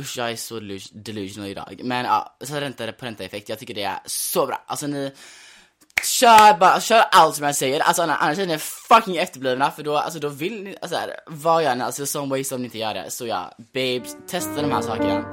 usch, 0.00 0.18
jag 0.18 0.30
är 0.30 0.36
så 0.36 0.60
delusional 0.92 1.48
idag. 1.48 1.80
Men 1.84 2.04
ja, 2.04 2.36
så 2.40 2.54
ränta 2.54 2.92
på 2.92 3.06
ränta 3.06 3.24
effekt, 3.24 3.48
jag 3.48 3.58
tycker 3.58 3.74
det 3.74 3.82
är 3.82 3.98
så 4.04 4.46
bra. 4.46 4.64
Alltså 4.66 4.86
ni, 4.86 5.12
Kör 6.04 6.58
bara, 6.58 6.80
kör 6.80 7.04
allt 7.10 7.36
som 7.36 7.44
jag 7.44 7.56
säger, 7.56 7.80
alltså 7.80 8.02
annars 8.02 8.38
är 8.38 8.46
ni 8.46 8.58
fucking 8.58 9.16
efterblivna 9.16 9.70
för 9.70 9.82
då, 9.82 9.96
alltså 9.96 10.18
då 10.18 10.28
vill 10.28 10.62
ni, 10.62 10.76
alltså 10.80 10.98
här, 10.98 11.10
vad 11.26 11.64
gör 11.64 11.74
ni? 11.74 11.84
Alltså 11.84 12.06
som 12.06 12.28
way 12.28 12.44
som 12.44 12.58
ni 12.58 12.64
inte 12.64 12.78
gör 12.78 12.94
det, 12.94 13.10
så 13.10 13.26
ja, 13.26 13.52
babes, 13.58 14.16
testa 14.28 14.62
de 14.62 14.72
här 14.72 14.82
sakerna. 14.82 15.24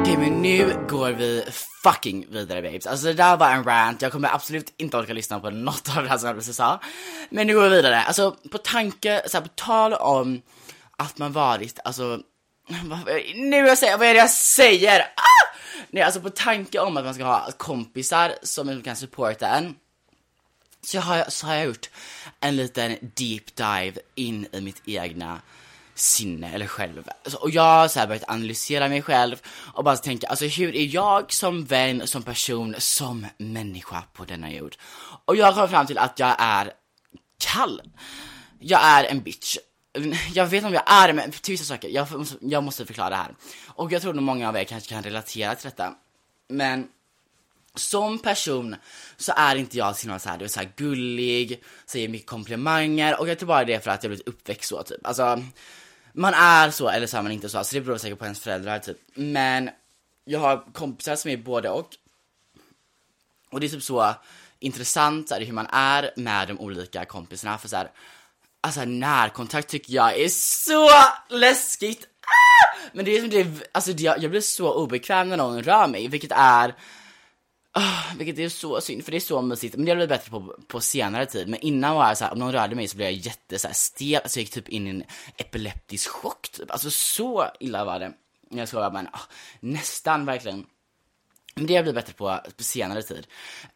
Okej 0.00 0.16
men 0.16 0.42
nu 0.42 0.86
går 0.88 1.10
vi 1.10 1.44
fucking 1.82 2.26
vidare 2.30 2.62
babes, 2.62 2.86
alltså 2.86 3.06
det 3.06 3.12
där 3.12 3.36
var 3.36 3.50
en 3.50 3.64
rant, 3.64 4.02
jag 4.02 4.12
kommer 4.12 4.34
absolut 4.34 4.74
inte 4.76 4.96
orka 4.96 5.12
lyssna 5.12 5.40
på 5.40 5.50
något 5.50 5.96
av 5.96 6.02
det 6.02 6.08
här 6.08 6.18
som 6.18 6.26
jag 6.26 6.36
precis 6.36 6.56
sa. 6.56 6.80
Men 7.30 7.46
nu 7.46 7.54
går 7.54 7.62
vi 7.62 7.76
vidare, 7.76 8.02
alltså 8.02 8.36
på 8.52 8.58
tanke, 8.58 9.22
så 9.26 9.36
här, 9.36 9.42
på 9.42 9.50
tal 9.54 9.92
om 9.92 10.42
att 10.98 11.18
man 11.18 11.32
varit, 11.32 11.78
alltså, 11.84 12.02
vad, 12.84 12.98
nu 13.36 13.56
jag 13.56 13.78
säger, 13.78 13.98
vad 13.98 14.08
är 14.08 14.14
det 14.14 14.20
jag 14.20 14.30
säger? 14.30 15.00
Ah! 15.00 15.35
Nej, 15.90 16.02
alltså 16.02 16.20
på 16.20 16.30
tanke 16.30 16.78
om 16.78 16.96
att 16.96 17.04
man 17.04 17.14
ska 17.14 17.24
ha 17.24 17.50
kompisar 17.56 18.34
som 18.42 18.82
kan 18.82 18.96
supporta 18.96 19.48
en. 19.48 19.74
Så 20.82 21.00
har, 21.00 21.16
jag, 21.16 21.32
så 21.32 21.46
har 21.46 21.54
jag 21.54 21.66
gjort 21.66 21.90
en 22.40 22.56
liten 22.56 22.96
deep 23.00 23.56
dive 23.56 23.92
in 24.14 24.46
i 24.52 24.60
mitt 24.60 24.82
egna 24.84 25.40
sinne 25.94 26.52
eller 26.52 26.66
själv. 26.66 27.08
Och 27.40 27.50
jag 27.50 27.62
har 27.62 27.88
så 27.88 27.98
här 27.98 28.06
börjat 28.06 28.28
analysera 28.28 28.88
mig 28.88 29.02
själv 29.02 29.42
och 29.74 29.84
bara 29.84 29.96
tänka, 29.96 30.26
alltså 30.26 30.44
hur 30.44 30.76
är 30.76 30.94
jag 30.94 31.32
som 31.32 31.64
vän, 31.64 32.06
som 32.06 32.22
person, 32.22 32.74
som 32.78 33.26
människa 33.38 34.02
på 34.12 34.24
denna 34.24 34.52
jord? 34.52 34.76
Och 35.24 35.36
jag 35.36 35.54
kom 35.54 35.68
fram 35.68 35.86
till 35.86 35.98
att 35.98 36.18
jag 36.18 36.36
är 36.38 36.72
kall. 37.38 37.82
Jag 38.58 38.80
är 38.82 39.04
en 39.04 39.20
bitch 39.20 39.56
jag 40.34 40.46
vet 40.46 40.52
inte 40.52 40.66
om 40.66 40.74
jag 40.74 40.82
är 40.86 41.12
men 41.12 41.30
till 41.30 41.52
vissa 41.52 41.64
saker, 41.64 41.88
jag, 41.88 42.08
jag 42.40 42.62
måste 42.62 42.86
förklara 42.86 43.10
det 43.10 43.16
här. 43.16 43.34
Och 43.66 43.92
jag 43.92 44.02
tror 44.02 44.14
nog 44.14 44.24
många 44.24 44.48
av 44.48 44.56
er 44.56 44.64
kanske 44.64 44.88
kan 44.88 45.02
relatera 45.02 45.54
till 45.54 45.70
detta. 45.70 45.94
Men 46.48 46.88
som 47.74 48.18
person 48.18 48.76
så 49.16 49.32
är 49.36 49.56
inte 49.56 49.76
jag 49.78 49.96
så 49.96 50.08
här, 50.08 50.38
du 50.38 50.44
är 50.44 50.48
så 50.48 50.60
här 50.60 50.72
gullig, 50.76 51.62
säger 51.86 52.08
mycket 52.08 52.26
komplimanger 52.26 53.20
och 53.20 53.28
jag 53.28 53.38
tror 53.38 53.46
bara 53.46 53.64
det 53.64 53.74
är 53.74 53.80
för 53.80 53.90
att 53.90 54.02
jag 54.02 54.10
blivit 54.10 54.28
uppväxt 54.28 54.68
så 54.68 54.82
typ. 54.82 55.06
Alltså, 55.06 55.42
man 56.12 56.34
är 56.34 56.70
så 56.70 56.88
eller 56.88 57.06
så 57.06 57.16
är 57.16 57.22
man 57.22 57.32
inte 57.32 57.48
så, 57.48 57.64
så 57.64 57.74
det 57.74 57.80
beror 57.80 57.98
säkert 57.98 58.18
på 58.18 58.24
ens 58.24 58.40
föräldrar 58.40 58.78
typ. 58.78 58.98
Men 59.14 59.70
jag 60.24 60.40
har 60.40 60.72
kompisar 60.72 61.16
som 61.16 61.30
är 61.30 61.36
både 61.36 61.70
och. 61.70 61.88
Och 63.50 63.60
det 63.60 63.66
är 63.66 63.70
typ 63.70 63.82
så 63.82 64.14
intressant 64.58 65.28
så 65.28 65.34
här, 65.34 65.44
hur 65.44 65.52
man 65.52 65.66
är 65.66 66.10
med 66.16 66.48
de 66.48 66.60
olika 66.60 67.04
kompisarna 67.04 67.58
för 67.58 67.68
så 67.68 67.76
här, 67.76 67.90
alltså 68.66 68.84
närkontakt 68.84 69.68
tycker 69.68 69.94
jag 69.94 70.20
är 70.20 70.28
så 70.28 70.90
läskigt. 71.28 72.06
Ah! 72.20 72.88
Men 72.92 73.04
det 73.04 73.16
är 73.16 73.20
som 73.20 73.30
det, 73.30 73.68
alltså 73.72 73.92
det, 73.92 74.02
jag 74.02 74.30
blir 74.30 74.40
så 74.40 74.74
obekväm 74.74 75.28
när 75.28 75.36
någon 75.36 75.62
rör 75.62 75.86
mig, 75.86 76.08
vilket 76.08 76.32
är 76.32 76.74
Oh, 77.78 78.16
vilket 78.16 78.38
är 78.38 78.48
så 78.48 78.80
synd, 78.80 79.04
för 79.04 79.10
det 79.10 79.18
är 79.18 79.20
så 79.20 79.42
mysigt. 79.42 79.76
Men 79.76 79.84
det 79.84 79.90
har 79.90 79.96
blivit 79.96 80.08
bättre 80.08 80.30
på, 80.30 80.56
på 80.66 80.80
senare 80.80 81.26
tid. 81.26 81.48
Men 81.48 81.60
innan 81.60 81.94
var 81.94 82.08
jag 82.08 82.18
så 82.18 82.24
här, 82.24 82.32
om 82.32 82.38
någon 82.38 82.52
rörde 82.52 82.74
mig 82.74 82.88
så 82.88 82.96
blev 82.96 83.08
jag 83.08 83.14
jätte 83.14 83.58
så 83.58 83.66
här, 83.66 83.74
stel. 83.74 84.20
Alltså 84.22 84.38
jag 84.38 84.42
gick 84.42 84.54
typ 84.54 84.68
in 84.68 84.86
i 84.86 84.90
en 84.90 85.04
epileptisk 85.36 86.08
chock 86.08 86.48
typ. 86.48 86.70
Alltså 86.70 86.90
så 86.90 87.46
illa 87.60 87.84
var 87.84 88.00
det. 88.00 88.12
Jag 88.50 88.68
skojar 88.68 88.90
men 88.90 89.06
oh, 89.06 89.20
nästan 89.60 90.26
verkligen. 90.26 90.66
Men 91.54 91.66
det 91.66 91.76
har 91.76 91.82
blivit 91.82 92.04
bättre 92.04 92.12
på, 92.12 92.40
på 92.56 92.62
senare 92.62 93.02
tid. 93.02 93.26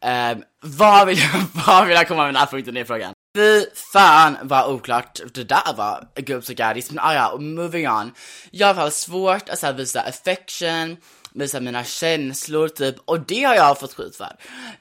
Uh, 0.05 0.43
vad, 0.59 1.07
vill 1.07 1.17
jag, 1.17 1.41
vad 1.67 1.87
vill 1.87 1.95
jag 1.95 2.07
komma 2.07 2.23
med 2.23 2.33
den 2.33 2.39
här 2.39 2.45
punkten 2.45 2.73
Det 2.73 2.79
är 2.79 2.85
frågan? 2.85 3.13
Fy 3.35 3.65
fan 3.93 4.37
vad 4.41 4.69
oklart 4.69 5.21
det 5.33 5.43
där 5.43 5.73
var, 5.75 6.07
gubbs 6.15 6.47
gaddis. 6.47 6.91
Men 6.91 6.99
ah, 6.99 7.13
ja, 7.13 7.37
moving 7.37 7.89
on. 7.89 8.13
Jag 8.51 8.73
har 8.73 8.89
svårt 8.89 9.49
att 9.49 9.59
så 9.59 9.65
här, 9.65 9.73
visa 9.73 10.01
affection 10.01 10.97
visa 11.33 11.59
mina 11.59 11.83
känslor 11.83 12.67
typ, 12.67 12.95
och 13.05 13.19
det 13.19 13.43
har 13.43 13.55
jag 13.55 13.79
fått 13.79 13.93
skit 13.93 14.15
för. 14.15 14.35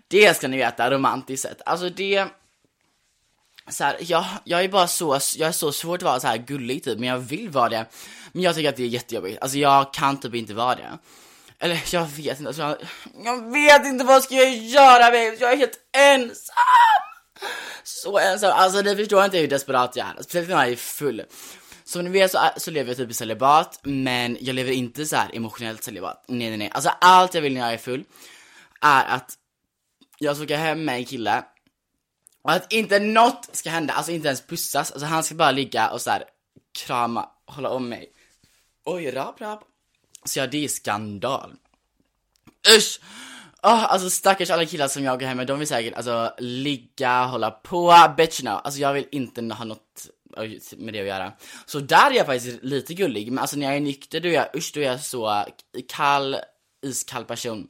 Det 0.08 0.36
ska 0.36 0.48
ni 0.48 0.56
veta, 0.56 0.90
romantiskt 0.90 1.42
sett. 1.42 1.62
Alltså 1.66 1.88
det, 1.88 2.26
så 3.68 3.84
här, 3.84 3.96
jag, 4.00 4.24
jag 4.44 4.64
är 4.64 4.68
bara 4.68 4.86
så, 4.86 5.18
jag 5.36 5.48
är 5.48 5.52
så 5.52 5.72
svårt 5.72 5.96
att 5.96 6.02
vara 6.02 6.20
så 6.20 6.26
här 6.26 6.36
gullig 6.36 6.84
typ, 6.84 6.98
men 6.98 7.08
jag 7.08 7.18
vill 7.18 7.50
vara 7.50 7.68
det. 7.68 7.86
Men 8.32 8.42
jag 8.42 8.54
tycker 8.54 8.68
att 8.68 8.76
det 8.76 8.82
är 8.82 8.88
jättejobbigt, 8.88 9.42
alltså 9.42 9.58
jag 9.58 9.94
kan 9.94 10.20
typ 10.20 10.34
inte 10.34 10.54
vara 10.54 10.74
det. 10.74 10.98
Eller 11.58 11.82
jag 11.92 12.06
vet 12.06 12.38
inte, 12.38 12.48
alltså, 12.48 12.62
jag, 12.62 12.76
jag 13.24 13.52
vet 13.52 13.86
inte 13.86 14.04
vad 14.04 14.22
ska 14.22 14.34
jag 14.34 14.56
göra 14.56 15.10
babes, 15.10 15.40
jag 15.40 15.52
är 15.52 15.56
helt 15.56 15.78
ensam! 15.96 17.09
Så 17.84 18.18
ensam, 18.18 18.52
alltså 18.54 18.80
ni 18.82 18.96
förstår 18.96 19.24
inte 19.24 19.38
hur 19.38 19.48
desperat 19.48 19.96
jag 19.96 20.06
är, 20.06 20.10
alltså, 20.10 20.24
speciellt 20.24 20.48
när 20.48 20.56
jag 20.56 20.72
är 20.72 20.76
full. 20.76 21.22
Som 21.84 22.04
ni 22.04 22.10
vet 22.10 22.30
så, 22.30 22.38
så 22.56 22.70
lever 22.70 22.90
jag 22.90 22.96
typ 22.96 23.10
i 23.10 23.14
celibat, 23.14 23.80
men 23.82 24.36
jag 24.40 24.54
lever 24.54 24.72
inte 24.72 25.06
så 25.06 25.16
här 25.16 25.30
emotionellt 25.36 25.84
celibat. 25.84 26.24
Nej 26.28 26.48
nej 26.48 26.58
nej, 26.58 26.70
alltså 26.74 26.90
allt 27.00 27.34
jag 27.34 27.42
vill 27.42 27.54
när 27.54 27.60
jag 27.60 27.72
är 27.72 27.78
full 27.78 28.04
är 28.80 29.04
att 29.04 29.34
jag 30.18 30.36
ska 30.36 30.44
åka 30.44 30.56
hem 30.56 30.84
med 30.84 30.96
en 30.96 31.04
kille 31.04 31.44
och 32.42 32.52
att 32.52 32.72
inte 32.72 32.98
något 32.98 33.48
ska 33.52 33.70
hända, 33.70 33.94
alltså 33.94 34.12
inte 34.12 34.28
ens 34.28 34.46
pussas, 34.46 34.92
alltså 34.92 35.06
han 35.06 35.24
ska 35.24 35.34
bara 35.34 35.50
ligga 35.50 35.90
och 35.90 36.00
så 36.00 36.10
här 36.10 36.24
krama, 36.72 37.28
hålla 37.46 37.68
om 37.68 37.88
mig. 37.88 38.12
Oj, 38.84 39.10
rap 39.10 39.40
rap. 39.40 39.64
Så 40.24 40.38
ja, 40.38 40.46
det 40.46 40.64
är 40.64 40.68
skandal. 40.68 41.54
Usch! 42.76 43.00
Oh, 43.62 43.92
alltså 43.92 44.10
stackars 44.10 44.50
alla 44.50 44.66
killar 44.66 44.88
som 44.88 45.04
jag 45.04 45.20
går 45.20 45.26
hem 45.26 45.36
med, 45.36 45.46
de 45.46 45.58
vill 45.58 45.68
säkert 45.68 45.94
alltså 45.94 46.34
ligga, 46.38 47.24
hålla 47.24 47.50
på, 47.50 48.14
bitch 48.16 48.42
no. 48.42 48.50
Alltså 48.50 48.80
jag 48.80 48.92
vill 48.92 49.06
inte 49.12 49.42
ha 49.42 49.64
något 49.64 50.08
eh, 50.36 50.50
med 50.76 50.94
det 50.94 51.00
att 51.00 51.06
göra. 51.06 51.32
Så 51.66 51.80
där 51.80 52.10
är 52.10 52.14
jag 52.14 52.26
faktiskt 52.26 52.62
lite 52.62 52.94
gullig, 52.94 53.32
men 53.32 53.38
alltså 53.38 53.56
när 53.56 53.66
jag 53.66 53.76
är 53.76 53.80
nykter 53.80 54.20
då 54.20 54.28
är 54.28 54.32
jag, 54.32 54.56
usch, 54.56 54.70
då 54.74 54.80
är 54.80 54.84
jag 54.84 55.00
så 55.00 55.46
kall, 55.88 56.36
iskall 56.86 57.24
person. 57.24 57.68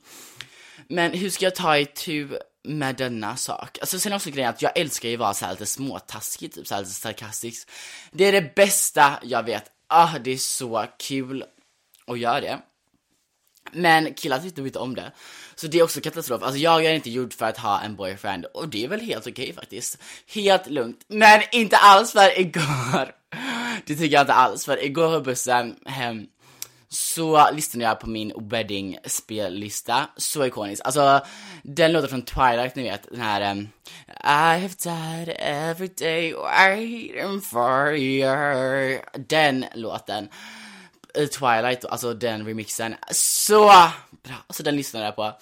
Men 0.88 1.12
hur 1.12 1.30
ska 1.30 1.44
jag 1.44 1.54
ta 1.54 1.78
itu 1.78 2.28
med 2.64 2.96
denna 2.96 3.36
sak? 3.36 3.78
Alltså 3.80 3.98
sen 3.98 4.12
också 4.12 4.30
grejen 4.30 4.50
att 4.50 4.62
jag 4.62 4.78
älskar 4.78 5.08
ju 5.08 5.14
att 5.14 5.20
vara 5.20 5.34
så 5.34 5.44
här 5.44 5.52
lite 5.52 5.66
småtaskig, 5.66 6.52
typ 6.52 6.66
så 6.66 6.74
här 6.74 6.82
lite 6.82 6.94
sarkastisk. 6.94 7.68
Det 8.12 8.24
är 8.24 8.32
det 8.32 8.54
bästa 8.54 9.18
jag 9.22 9.42
vet. 9.42 9.64
Ah, 9.86 10.18
det 10.18 10.30
är 10.30 10.36
så 10.36 10.86
kul 10.98 11.44
att 12.06 12.18
göra 12.18 12.40
det. 12.40 12.60
Men 13.72 14.14
killar 14.14 14.38
tyckte 14.38 14.60
inte 14.60 14.78
om 14.78 14.94
det. 14.94 15.12
Så 15.54 15.66
det 15.66 15.78
är 15.78 15.82
också 15.82 16.00
katastrof. 16.00 16.42
Alltså 16.42 16.58
jag 16.58 16.84
är 16.84 16.92
inte 16.92 17.10
gjord 17.10 17.32
för 17.32 17.46
att 17.46 17.58
ha 17.58 17.80
en 17.80 17.96
boyfriend 17.96 18.44
och 18.44 18.68
det 18.68 18.84
är 18.84 18.88
väl 18.88 19.00
helt 19.00 19.26
okej 19.26 19.42
okay, 19.42 19.52
faktiskt. 19.52 19.98
Helt 20.34 20.70
lugnt. 20.70 21.04
Men 21.08 21.42
inte 21.52 21.76
alls 21.76 22.12
för 22.12 22.40
igår. 22.40 23.14
Det 23.86 23.94
tycker 23.94 24.14
jag 24.14 24.22
inte 24.22 24.32
alls 24.32 24.64
för 24.64 24.84
igår 24.84 25.18
på 25.18 25.20
bussen 25.20 25.76
hem 25.86 26.26
så 26.92 27.50
lyssnade 27.52 27.84
jag 27.84 28.00
på 28.00 28.08
min 28.08 28.32
wedding 28.40 28.98
spellista, 29.04 30.08
så 30.16 30.46
ikonisk. 30.46 30.82
Alltså 30.84 31.20
den 31.62 31.92
låten 31.92 32.08
från 32.08 32.22
Twilight, 32.22 32.76
ni 32.76 32.82
vet, 32.82 33.10
den 33.10 33.20
här 33.20 33.50
um, 33.50 33.68
I 34.24 34.60
have 34.60 34.74
died 34.82 35.36
every 35.38 35.88
day 35.88 36.32
waiting 36.32 37.40
for 37.40 37.96
you. 37.96 38.98
Den 39.28 39.64
låten 39.74 40.28
i 41.14 41.26
Twilight, 41.26 41.84
alltså 41.84 42.14
den 42.14 42.46
remixen, 42.46 42.94
så 43.10 43.64
bra! 44.22 44.34
Alltså 44.46 44.62
den 44.62 44.76
lyssnade 44.76 45.04
jag 45.04 45.16
på. 45.16 45.32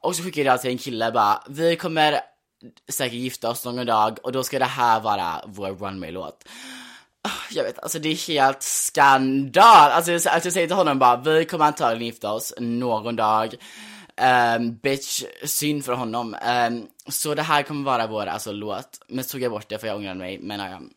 Och 0.00 0.16
så 0.16 0.22
skickade 0.22 0.46
jag 0.46 0.60
till 0.60 0.70
en 0.70 0.78
kille 0.78 1.12
bara, 1.12 1.42
vi 1.48 1.76
kommer 1.76 2.20
säkert 2.88 3.18
gifta 3.18 3.50
oss 3.50 3.64
någon 3.64 3.86
dag 3.86 4.18
och 4.22 4.32
då 4.32 4.44
ska 4.44 4.58
det 4.58 4.64
här 4.64 5.00
vara 5.00 5.44
vår 5.46 5.68
runway-låt. 5.68 6.44
Ah, 7.24 7.30
jag 7.50 7.64
vet, 7.64 7.78
alltså 7.78 7.98
det 7.98 8.08
är 8.08 8.28
helt 8.28 8.62
skandal! 8.62 9.90
Alltså 9.90 10.28
att 10.28 10.44
jag 10.44 10.52
säger 10.52 10.66
till 10.66 10.76
honom 10.76 10.98
bara, 10.98 11.16
vi 11.16 11.44
kommer 11.44 11.64
antagligen 11.64 12.06
gifta 12.06 12.32
oss 12.32 12.54
någon 12.58 13.16
dag. 13.16 13.54
Um, 14.56 14.74
bitch, 14.82 15.22
synd 15.44 15.84
för 15.84 15.92
honom. 15.92 16.36
Um, 16.68 16.86
så 17.08 17.34
det 17.34 17.42
här 17.42 17.62
kommer 17.62 17.84
vara 17.84 18.06
vår 18.06 18.26
alltså, 18.26 18.52
låt. 18.52 19.00
Men 19.08 19.24
så 19.24 19.30
tog 19.30 19.42
jag 19.42 19.50
bort 19.52 19.68
det 19.68 19.78
för 19.78 19.86
jag 19.86 19.96
ångrade 19.96 20.18
mig, 20.18 20.38
men 20.38 20.60
um, 20.60 20.90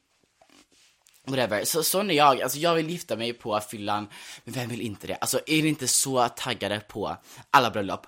Whatever, 1.28 1.66
så 1.66 1.84
sån 1.84 2.12
är 2.12 2.16
jag, 2.16 2.42
alltså 2.42 2.58
jag 2.58 2.76
vill 2.76 2.90
gifta 2.90 3.16
mig 3.16 3.34
på 3.34 3.60
fyllan, 3.60 4.08
men 4.44 4.54
vem 4.54 4.70
vill 4.70 4.82
inte 4.82 5.08
det? 5.08 5.16
Alltså 5.22 5.40
är 5.48 5.64
ni 5.64 5.70
inte 5.70 5.88
så 5.88 6.30
taggade 6.30 6.80
på 6.80 7.18
alla 7.52 7.72
bröllop? 7.72 8.08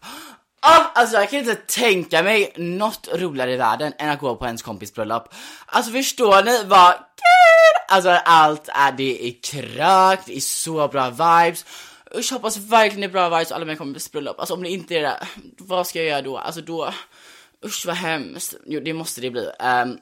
Oh, 0.61 0.85
alltså 0.95 1.15
jag 1.15 1.29
kan 1.29 1.39
inte 1.39 1.55
tänka 1.55 2.23
mig 2.23 2.53
något 2.55 3.07
roligare 3.13 3.53
i 3.53 3.57
världen 3.57 3.93
än 3.97 4.09
att 4.09 4.19
gå 4.19 4.35
på 4.35 4.45
ens 4.45 4.61
kompis 4.61 4.93
bröllop. 4.93 5.33
Alltså 5.65 5.91
förstår 5.91 6.43
ni 6.43 6.63
vad 6.63 6.93
kul? 6.93 7.95
Alltså 7.95 8.09
allt 8.09 8.69
är, 8.73 8.91
det 8.91 9.27
är 9.27 9.41
krök, 9.43 10.19
det 10.25 10.35
är 10.35 10.39
så 10.39 10.87
bra 10.87 11.09
vibes. 11.09 11.65
Usch 12.15 12.31
hoppas 12.31 12.57
verkligen 12.57 13.01
det 13.01 13.07
är 13.07 13.29
bra 13.29 13.29
vibes 13.29 13.51
alla 13.51 13.65
mina 13.65 13.77
kompis 13.77 14.11
bröllop. 14.11 14.39
Alltså 14.39 14.53
om 14.53 14.63
det 14.63 14.69
inte 14.69 14.95
är 14.95 15.01
det, 15.01 15.27
vad 15.57 15.87
ska 15.87 15.99
jag 15.99 16.07
göra 16.07 16.21
då? 16.21 16.37
Alltså 16.37 16.61
då, 16.61 16.93
usch 17.65 17.85
vad 17.85 17.95
hemskt. 17.95 18.55
Jo 18.65 18.79
det 18.79 18.93
måste 18.93 19.21
det 19.21 19.31
bli. 19.31 19.49
Um, 19.59 19.99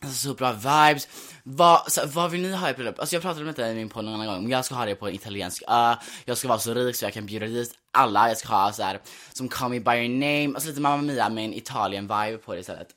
Alltså 0.00 0.28
så 0.28 0.34
bra 0.34 0.52
vibes. 0.52 1.08
Vad, 1.48 1.92
så, 1.92 2.06
vad 2.06 2.30
vill 2.30 2.42
ni 2.42 2.52
ha 2.52 2.70
i 2.70 2.74
bröllop? 2.74 2.98
Alltså 2.98 3.14
jag 3.16 3.22
pratade 3.22 3.40
om 3.40 3.46
detta 3.46 3.70
i 3.70 3.74
min 3.74 3.88
podd 3.88 4.04
någon 4.04 4.14
annan 4.14 4.26
gång, 4.26 4.42
men 4.42 4.50
jag 4.50 4.64
ska 4.64 4.74
ha 4.74 4.84
det 4.84 4.94
på 4.94 5.08
en 5.08 5.14
italiensk 5.14 5.62
ö. 5.68 5.94
Jag 6.24 6.38
ska 6.38 6.48
vara 6.48 6.58
så 6.58 6.74
rik 6.74 6.96
så 6.96 7.04
jag 7.04 7.12
kan 7.12 7.26
bjuda 7.26 7.46
dit 7.46 7.74
alla. 7.90 8.28
Jag 8.28 8.38
ska 8.38 8.48
ha 8.48 8.72
så 8.72 8.82
här, 8.82 9.00
som 9.32 9.48
Call 9.48 9.70
Me 9.70 9.80
By 9.80 9.90
Your 9.90 10.08
Name, 10.08 10.54
alltså 10.54 10.68
lite 10.68 10.80
Mamma 10.80 11.02
Mia 11.02 11.28
med 11.28 11.44
en 11.44 11.54
Italien-vibe 11.54 12.36
på 12.36 12.54
det 12.54 12.60
istället. 12.60 12.88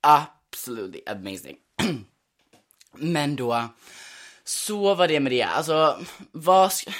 Absolutely 0.00 1.00
amazing. 1.06 1.56
men 2.92 3.36
då, 3.36 3.68
så 4.44 4.94
var 4.94 5.08
det 5.08 5.20
med 5.20 5.32
det. 5.32 5.42
Alltså, 5.42 5.98
vad 6.32 6.72
ska, 6.72 6.92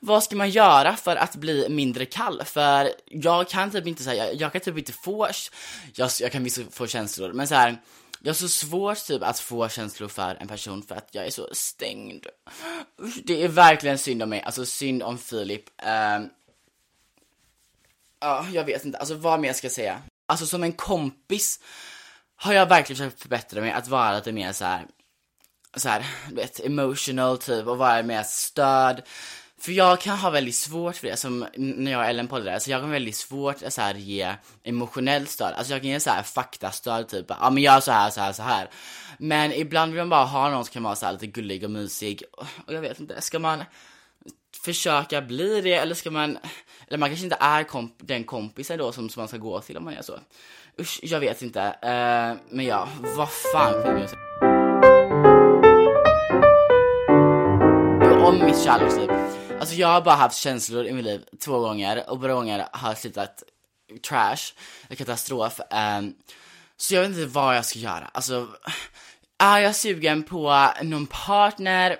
vad 0.00 0.24
ska 0.24 0.36
man 0.36 0.50
göra 0.50 0.96
för 0.96 1.16
att 1.16 1.36
bli 1.36 1.68
mindre 1.68 2.04
kall? 2.04 2.42
För 2.44 2.90
jag 3.06 3.48
kan 3.48 3.70
typ 3.70 3.86
inte 3.86 4.02
säga, 4.02 4.26
jag, 4.26 4.34
jag 4.34 4.52
kan 4.52 4.60
typ 4.60 4.78
inte 4.78 4.92
få, 4.92 5.28
jag, 5.94 6.10
jag 6.20 6.32
kan 6.32 6.44
visst 6.44 6.60
få 6.70 6.86
känslor, 6.86 7.32
men 7.32 7.48
så 7.48 7.54
här 7.54 7.78
jag 8.20 8.30
har 8.30 8.34
så 8.34 8.48
svårt 8.48 9.06
typ 9.06 9.22
att 9.22 9.40
få 9.40 9.68
känslor 9.68 10.08
för 10.08 10.36
en 10.40 10.48
person 10.48 10.82
för 10.82 10.94
att 10.94 11.08
jag 11.12 11.26
är 11.26 11.30
så 11.30 11.48
stängd. 11.52 12.26
Det 13.24 13.44
är 13.44 13.48
verkligen 13.48 13.98
synd 13.98 14.22
om 14.22 14.28
mig, 14.28 14.42
alltså 14.42 14.66
synd 14.66 15.02
om 15.02 15.18
Filip. 15.18 15.64
Um, 15.82 16.30
ja, 18.20 18.46
jag 18.52 18.64
vet 18.64 18.84
inte, 18.84 18.98
alltså 18.98 19.14
vad 19.14 19.40
mer 19.40 19.52
ska 19.52 19.64
jag 19.64 19.72
säga? 19.72 20.02
Alltså 20.26 20.46
som 20.46 20.62
en 20.62 20.72
kompis 20.72 21.60
har 22.36 22.52
jag 22.52 22.66
verkligen 22.66 22.96
försökt 22.96 23.22
förbättra 23.22 23.60
mig 23.60 23.72
att 23.72 23.88
vara 23.88 24.14
lite 24.14 24.32
mer 24.32 24.52
så 24.52 24.64
här, 24.64 24.86
så 25.76 25.88
här, 25.88 26.06
du 26.28 26.34
vet, 26.34 26.60
emotional 26.60 27.38
typ 27.38 27.66
och 27.66 27.78
vara 27.78 28.02
mer 28.02 28.22
stöd. 28.22 29.02
För 29.60 29.72
jag 29.72 30.00
kan 30.00 30.18
ha 30.18 30.30
väldigt 30.30 30.54
svårt 30.54 30.96
för 30.96 31.06
det, 31.06 31.16
som 31.16 31.46
när 31.56 31.92
jag 31.92 32.00
och 32.00 32.06
Ellen 32.06 32.28
poddade, 32.28 32.50
så 32.50 32.54
alltså 32.54 32.70
jag 32.70 32.80
kan 32.80 32.90
väldigt 32.90 33.16
svårt 33.16 33.62
att 33.62 33.72
så 33.72 33.80
här, 33.80 33.94
ge 33.94 34.34
emotionellt 34.64 35.30
stöd. 35.30 35.54
Alltså 35.56 35.72
jag 35.72 35.82
kan 35.82 35.90
ge 35.90 36.00
så 36.00 36.10
här 36.10 36.22
faktastöd, 36.22 37.08
typ, 37.08 37.26
ja 37.28 37.50
men 37.50 37.62
gör 37.62 37.80
så 37.80 37.92
här, 37.92 38.10
så 38.10 38.20
här, 38.20 38.32
så 38.32 38.42
här. 38.42 38.68
Men 39.18 39.52
ibland 39.52 39.92
vill 39.92 40.00
man 40.00 40.08
bara 40.08 40.24
ha 40.24 40.50
någon 40.50 40.64
som 40.64 40.72
kan 40.72 40.82
vara 40.82 40.96
så 40.96 41.06
här, 41.06 41.12
lite 41.12 41.26
gullig 41.26 41.64
och 41.64 41.70
mysig. 41.70 42.22
Och 42.66 42.74
jag 42.74 42.80
vet 42.80 43.00
inte, 43.00 43.20
ska 43.20 43.38
man 43.38 43.64
försöka 44.64 45.22
bli 45.22 45.60
det 45.60 45.74
eller 45.74 45.94
ska 45.94 46.10
man, 46.10 46.38
eller 46.88 46.98
man 46.98 47.08
kanske 47.08 47.24
inte 47.24 47.36
är 47.40 47.64
komp 47.64 47.94
den 47.98 48.24
kompisen 48.24 48.78
då 48.78 48.92
som, 48.92 49.08
som 49.08 49.20
man 49.20 49.28
ska 49.28 49.36
gå 49.36 49.60
till 49.60 49.76
om 49.76 49.84
man 49.84 49.94
gör 49.94 50.02
så. 50.02 50.18
Usch, 50.80 51.00
jag 51.02 51.20
vet 51.20 51.42
inte. 51.42 51.60
Uh, 51.60 52.54
men 52.56 52.66
ja, 52.66 52.88
vad 53.16 53.28
fan? 53.30 54.08
Om 58.22 58.46
mitt 58.46 58.64
kärleksliv. 58.64 59.10
Alltså 59.60 59.74
jag 59.74 59.88
har 59.88 60.00
bara 60.00 60.14
haft 60.14 60.38
känslor 60.38 60.86
i 60.86 60.92
mitt 60.92 61.04
liv 61.04 61.24
två 61.44 61.58
gånger 61.58 62.10
och 62.10 62.18
båda 62.18 62.34
gånger 62.34 62.68
har 62.72 62.94
slutat 62.94 63.42
trash, 64.08 64.54
katastrof. 64.96 65.60
Um, 65.70 66.14
så 66.76 66.94
jag 66.94 67.00
vet 67.00 67.10
inte 67.10 67.26
vad 67.26 67.56
jag 67.56 67.64
ska 67.64 67.78
göra. 67.78 68.10
Alltså, 68.12 68.48
är 69.38 69.58
jag 69.58 69.76
sugen 69.76 70.22
på 70.22 70.68
någon 70.82 71.06
partner? 71.06 71.98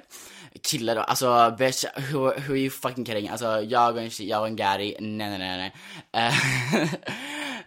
kille 0.62 0.94
då, 0.94 1.00
alltså 1.00 1.54
bitch, 1.58 1.84
who, 2.12 2.18
who 2.18 2.52
are 2.52 2.58
you 2.58 2.70
fucking 2.70 3.06
kidding? 3.06 3.28
Alltså 3.28 3.62
jag 3.62 3.94
och 3.94 4.02
en 4.02 4.10
tjej, 4.10 4.28
jag 4.28 4.40
och 4.40 4.46
en 4.46 4.56
Gary, 4.56 4.96
nej 5.00 5.30
nej 5.30 5.38
nej 5.38 5.72
nej. 6.12 6.28
Uh, 6.28 6.34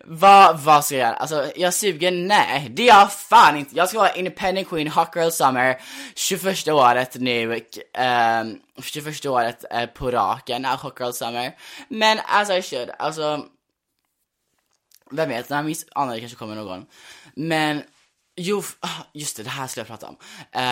vad, 0.06 0.60
vad 0.60 0.86
ska 0.86 0.96
jag 0.96 1.08
göra? 1.08 1.16
Alltså 1.16 1.52
jag 1.56 1.74
suger? 1.74 2.12
Nej, 2.12 2.68
det 2.70 2.84
är 2.84 2.88
jag 2.88 3.14
fan 3.14 3.58
inte. 3.58 3.76
Jag 3.76 3.90
ska 3.90 3.98
vara 3.98 4.14
independent 4.14 4.70
queen, 4.70 4.88
hot 4.88 5.16
girl 5.16 5.30
summer, 5.30 5.82
21 6.16 6.68
året 6.68 7.16
nu, 7.20 7.62
ehm, 7.94 8.48
um, 8.48 8.84
21 8.84 9.26
året 9.26 9.66
uh, 9.74 9.86
på 9.86 10.12
raken, 10.12 10.66
uh, 10.66 10.84
hot 10.84 11.00
girl 11.00 11.12
summer. 11.12 11.56
Men 11.90 12.20
as 12.26 12.50
I 12.50 12.62
should, 12.62 12.90
alltså 13.00 13.46
vem 15.12 15.30
vet, 15.30 15.48
Den 15.48 15.66
miss 15.66 15.86
ah, 15.96 16.02
anar 16.02 16.14
det 16.14 16.20
kanske 16.20 16.38
kommer 16.38 16.56
någon. 16.56 16.86
Men, 17.36 17.84
jo, 18.36 18.64
ah, 18.80 19.04
just 19.14 19.38
det, 19.38 19.44
det 19.44 19.50
här 19.50 19.68
skulle 19.68 19.82
jag 19.82 19.88
prata 19.88 20.08
om. 20.08 20.18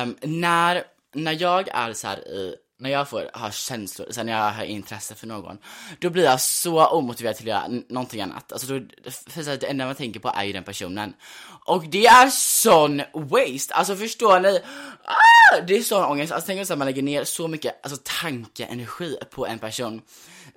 Um, 0.04 0.40
när, 0.42 0.84
när 1.14 1.42
jag 1.42 1.68
är 1.68 1.94
så 1.94 2.08
här 2.08 2.28
i 2.28 2.56
när 2.80 2.90
jag 2.90 3.10
får 3.10 3.30
ha 3.34 3.52
känslor, 3.52 4.08
sen 4.12 4.26
när 4.26 4.34
jag 4.34 4.52
har 4.52 4.64
intresse 4.64 5.16
för 5.16 5.28
någon, 5.28 5.58
då 6.00 6.10
blir 6.10 6.24
jag 6.24 6.42
så 6.42 6.88
omotiverad 6.88 7.36
till 7.36 7.52
att 7.52 7.70
göra 7.70 7.82
någonting 7.90 8.22
annat. 8.22 8.52
Alltså 8.52 8.68
då, 8.68 8.86
för 9.12 9.44
så 9.44 9.56
det 9.56 9.64
enda 9.68 9.86
man 9.86 9.96
tänker 9.96 10.20
på 10.20 10.32
är 10.36 10.44
ju 10.44 10.54
den 10.54 10.64
personen. 10.64 11.14
Och 11.66 11.88
det 11.88 12.08
är 12.08 12.30
sån 12.30 13.02
waste, 13.14 13.74
alltså 13.74 13.96
förstår 13.96 14.40
ni? 14.40 14.60
Ah, 15.04 15.62
det 15.68 15.78
är 15.78 15.82
sån 15.82 16.06
ångest, 16.06 16.32
alltså 16.32 16.48
tänk 16.48 16.72
att 16.72 16.78
man 16.78 16.88
lägger 16.88 17.02
ner 17.02 17.24
så 17.24 17.48
mycket 17.48 17.80
alltså, 17.86 18.02
tankeenergi 18.22 19.18
på 19.32 19.48
en 19.48 19.60
person 19.60 20.02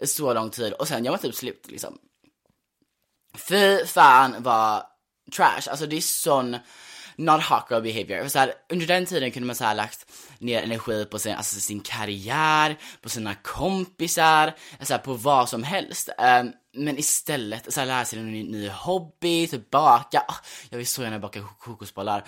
så 0.03 0.35
lång 0.35 0.51
tid 0.51 0.73
och 0.73 0.89
sen 0.89 1.05
gör 1.05 1.13
man 1.13 1.21
typ 1.21 1.35
slut 1.35 1.67
liksom. 1.69 1.99
Fy 3.49 3.87
fan 3.87 4.35
vad 4.39 4.83
trash, 5.37 5.71
alltså 5.71 5.87
det 5.87 5.97
är 5.97 6.01
sån 6.01 6.57
not 7.16 7.42
hot 7.42 7.70
girl 7.70 7.83
behavior. 7.83 8.29
Så 8.29 8.38
här, 8.38 8.55
under 8.72 8.87
den 8.87 9.07
tiden 9.07 9.31
kunde 9.31 9.46
man 9.46 9.57
så 9.57 9.64
här 9.64 9.75
lagt 9.75 10.07
ner 10.38 10.62
energi 10.62 11.05
på 11.05 11.18
sin, 11.18 11.35
alltså 11.35 11.61
sin 11.61 11.81
karriär, 11.81 12.77
på 13.03 13.09
sina 13.09 13.35
kompisar, 13.35 14.55
så 14.81 14.94
här, 14.94 14.98
på 14.98 15.14
vad 15.14 15.48
som 15.48 15.62
helst. 15.62 16.09
Um, 16.18 16.53
men 16.75 16.99
istället 16.99 17.73
så 17.73 17.81
här, 17.81 17.87
lära 17.87 18.05
sig 18.05 18.19
en 18.19 18.33
ny, 18.33 18.43
ny 18.43 18.69
hobby, 18.69 19.47
typ 19.47 19.71
baka. 19.71 20.25
Oh, 20.29 20.37
jag 20.71 20.79
vill 20.79 20.87
så 20.87 21.03
gärna 21.03 21.19
baka 21.19 21.43
kokosbollar. 21.59 22.25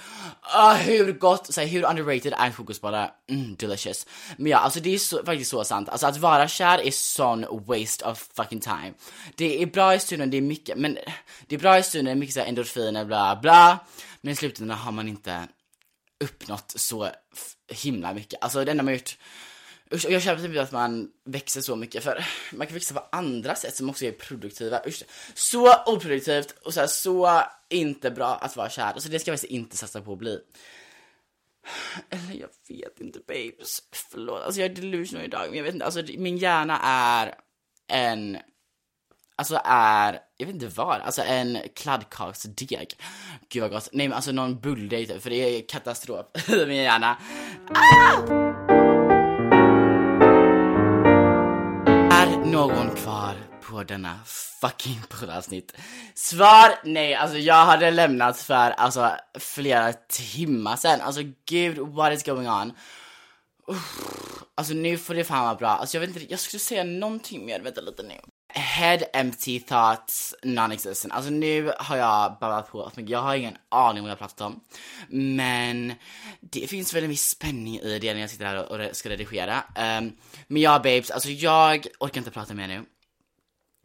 Oh, 0.56 0.74
hur 0.74 1.12
gott, 1.12 1.54
så 1.54 1.60
här, 1.60 1.68
hur 1.68 1.84
underrated 1.84 2.32
är 2.36 2.50
kokosbollar? 2.50 3.12
Mm, 3.30 3.56
delicious. 3.56 4.06
Men 4.36 4.50
ja, 4.50 4.58
alltså 4.58 4.80
det 4.80 4.94
är 4.94 4.98
så, 4.98 5.24
faktiskt 5.24 5.50
så 5.50 5.64
sant. 5.64 5.88
Alltså 5.88 6.06
att 6.06 6.16
vara 6.16 6.48
kär 6.48 6.78
är 6.78 6.90
sån 6.90 7.66
waste 7.66 8.04
of 8.04 8.30
fucking 8.36 8.60
time. 8.60 8.92
Det 9.34 9.62
är 9.62 9.66
bra 9.66 9.94
i 9.94 10.00
stunden, 10.00 10.30
det 10.30 10.36
är 10.36 10.42
mycket, 10.42 10.78
men 10.78 10.98
det 11.46 11.54
är 11.54 11.60
bra 11.60 11.78
i 11.78 11.82
stunden, 11.82 12.18
mycket 12.18 12.34
så 12.34 12.40
här 12.40 12.46
endorfiner, 12.46 13.04
bla 13.04 13.36
bla. 13.36 13.78
Men 14.20 14.32
i 14.32 14.36
slutändan 14.36 14.78
har 14.78 14.92
man 14.92 15.08
inte 15.08 15.48
uppnått 16.24 16.72
så 16.76 17.10
himla 17.68 18.14
mycket. 18.14 18.44
Alltså 18.44 18.64
det 18.64 18.70
enda 18.70 18.82
man 18.82 18.92
har 18.92 18.98
gjort 18.98 19.18
Usch, 19.94 20.06
jag 20.08 20.22
känner 20.22 20.48
typ 20.48 20.58
att 20.58 20.72
man 20.72 21.10
växer 21.24 21.60
så 21.60 21.76
mycket 21.76 22.04
för 22.04 22.24
man 22.52 22.66
kan 22.66 22.74
växa 22.74 22.94
på 22.94 23.04
andra 23.12 23.54
sätt 23.54 23.76
som 23.76 23.90
också 23.90 24.04
är 24.04 24.12
produktiva. 24.12 24.80
Usch, 24.86 25.02
så 25.34 25.82
oproduktivt 25.86 26.54
och 26.62 26.74
så, 26.74 26.80
här, 26.80 26.86
så 26.86 27.42
inte 27.68 28.10
bra 28.10 28.34
att 28.34 28.56
vara 28.56 28.70
kär. 28.70 28.92
Så 28.96 29.08
det 29.08 29.18
ska 29.18 29.30
jag 29.30 29.38
faktiskt 29.38 29.52
inte 29.52 29.76
satsa 29.76 30.00
på 30.00 30.12
att 30.12 30.18
bli. 30.18 30.38
Eller 32.10 32.40
jag 32.40 32.48
vet 32.68 33.00
inte 33.00 33.18
babes. 33.26 33.82
Förlåt, 33.92 34.42
alltså 34.42 34.60
jag 34.60 34.70
är 34.70 34.74
delusional 34.74 35.24
idag 35.24 35.46
men 35.48 35.56
jag 35.56 35.64
vet 35.64 35.74
inte, 35.74 35.86
alltså 35.86 36.02
min 36.18 36.38
hjärna 36.38 36.80
är 36.82 37.34
en 37.88 38.38
Alltså 39.36 39.60
är, 39.64 40.20
jag 40.36 40.46
vet 40.46 40.54
inte 40.54 40.66
vad, 40.66 41.00
alltså 41.00 41.22
en 41.22 41.58
kladdkaksdeg. 41.74 42.94
Gud 43.48 43.62
vad 43.62 43.70
gott. 43.70 43.88
Nej 43.92 44.08
men 44.08 44.16
alltså 44.16 44.32
någon 44.32 44.60
bulldeig 44.60 45.08
typ, 45.08 45.22
för 45.22 45.30
det 45.30 45.36
är 45.36 45.68
katastrof 45.68 46.26
i 46.48 46.66
min 46.66 46.82
hjärna. 46.82 47.16
Ah! 47.74 48.73
Någon 52.54 52.94
kvar 52.94 53.34
på 53.62 53.82
denna 53.82 54.20
fucking 54.60 55.00
poddavsnitt? 55.08 55.72
Svar 56.14 56.78
nej, 56.84 57.14
alltså 57.14 57.38
jag 57.38 57.66
hade 57.66 57.90
lämnat 57.90 58.40
för 58.40 58.70
alltså 58.70 59.10
flera 59.38 59.92
timmar 59.92 60.76
sen. 60.76 61.00
Alltså 61.00 61.20
gud, 61.46 61.78
what 61.78 62.12
is 62.12 62.22
going 62.22 62.48
on? 62.48 62.72
Uff, 63.68 63.98
alltså 64.54 64.74
nu 64.74 64.98
får 64.98 65.14
det 65.14 65.24
fan 65.24 65.44
vara 65.44 65.54
bra. 65.54 65.68
Alltså 65.68 65.96
jag 65.96 66.00
vet 66.00 66.16
inte, 66.16 66.30
jag 66.30 66.40
skulle 66.40 66.60
säga 66.60 66.84
någonting 66.84 67.46
mer, 67.46 67.60
vänta 67.60 67.80
lite 67.80 68.02
nu. 68.02 68.20
Head 68.56 68.98
empty 69.12 69.60
thoughts 69.60 70.34
non-existent. 70.42 71.12
Alltså 71.12 71.30
nu 71.30 71.72
har 71.78 71.96
jag 71.96 72.36
babblat 72.40 72.70
på 72.70 72.90
mycket. 72.96 73.10
jag 73.10 73.22
har 73.22 73.34
ingen 73.34 73.56
aning 73.68 74.00
om 74.00 74.04
vad 74.04 74.10
jag 74.10 74.18
pratat 74.18 74.40
om. 74.40 74.60
Men 75.08 75.94
det 76.40 76.66
finns 76.66 76.94
väl 76.94 77.04
en 77.04 77.10
viss 77.10 77.28
spänning 77.28 77.78
i 77.78 77.98
det 77.98 78.14
när 78.14 78.20
jag 78.20 78.30
sitter 78.30 78.44
här 78.44 78.72
och 78.72 78.96
ska 78.96 79.08
redigera. 79.08 79.56
Um, 79.56 80.12
men 80.46 80.62
ja 80.62 80.78
babes, 80.78 81.10
alltså 81.10 81.28
jag 81.30 81.86
orkar 82.00 82.20
inte 82.20 82.30
prata 82.30 82.54
mer 82.54 82.68
nu. 82.68 82.84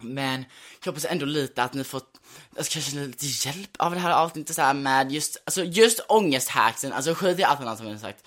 Men 0.01 0.45
jag 0.79 0.91
hoppas 0.91 1.05
ändå 1.05 1.25
lite 1.25 1.63
att 1.63 1.73
ni 1.73 1.83
fått, 1.83 2.19
alltså 2.57 2.73
kanske 2.73 2.95
lite 2.95 3.25
hjälp 3.25 3.71
av 3.79 3.93
det 3.93 3.99
här 3.99 4.11
avsnittet 4.11 4.55
så 4.55 4.61
här 4.61 4.73
med 4.73 5.11
just, 5.11 5.37
alltså 5.45 5.63
just 5.63 5.99
ångesthacksen, 5.99 6.93
alltså 6.93 7.13
skit 7.13 7.39
i 7.39 7.43
allt 7.43 7.61
annat 7.61 7.77
som 7.77 7.87
jag 7.87 7.93
har 7.93 7.99
sagt. 7.99 8.25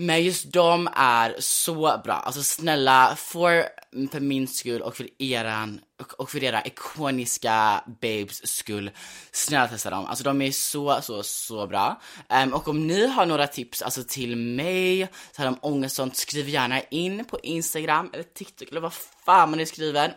Men 0.00 0.24
just 0.24 0.52
de 0.52 0.88
är 0.94 1.36
så 1.38 2.00
bra. 2.04 2.14
Alltså 2.14 2.42
snälla, 2.42 3.16
för, 3.16 3.68
för 4.10 4.20
min 4.20 4.48
skull 4.48 4.82
och 4.82 4.96
för 4.96 5.22
eran 5.22 5.80
och 6.18 6.30
för 6.30 6.44
era 6.44 6.62
ikoniska 6.64 7.84
babes 8.00 8.56
skull, 8.56 8.90
snälla 9.32 9.68
testa 9.68 9.90
dem. 9.90 10.06
Alltså 10.06 10.24
de 10.24 10.42
är 10.42 10.50
så, 10.50 11.02
så, 11.02 11.22
så 11.22 11.66
bra. 11.66 12.00
Um, 12.28 12.52
och 12.54 12.68
om 12.68 12.86
ni 12.86 13.06
har 13.06 13.26
några 13.26 13.46
tips, 13.46 13.82
alltså 13.82 14.04
till 14.08 14.36
mig, 14.36 15.08
så 15.32 15.42
här 15.42 15.48
om 15.48 15.58
ångest 15.62 15.96
sånt, 15.96 16.16
skriv 16.16 16.48
gärna 16.48 16.80
in 16.80 17.24
på 17.24 17.38
Instagram 17.42 18.10
eller 18.12 18.22
TikTok 18.22 18.68
eller 18.68 18.80
vad 18.80 18.94
fan 19.24 19.50
man 19.50 19.58
nu 19.58 19.66
skriver. 19.66 20.14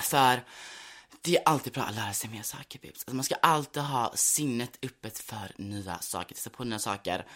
För 0.00 0.40
det 1.24 1.36
är 1.36 1.42
alltid 1.44 1.72
bra 1.72 1.82
att 1.82 1.94
lära 1.94 2.12
sig 2.12 2.30
mer 2.30 2.42
saker 2.42 2.78
babes. 2.78 2.98
Alltså 2.98 3.14
man 3.14 3.24
ska 3.24 3.34
alltid 3.34 3.82
ha 3.82 4.12
sinnet 4.14 4.78
öppet 4.82 5.18
för 5.18 5.52
nya 5.56 5.98
saker, 5.98 6.34
testa 6.34 6.50
på 6.50 6.64
nya 6.64 6.78
saker. 6.78 7.26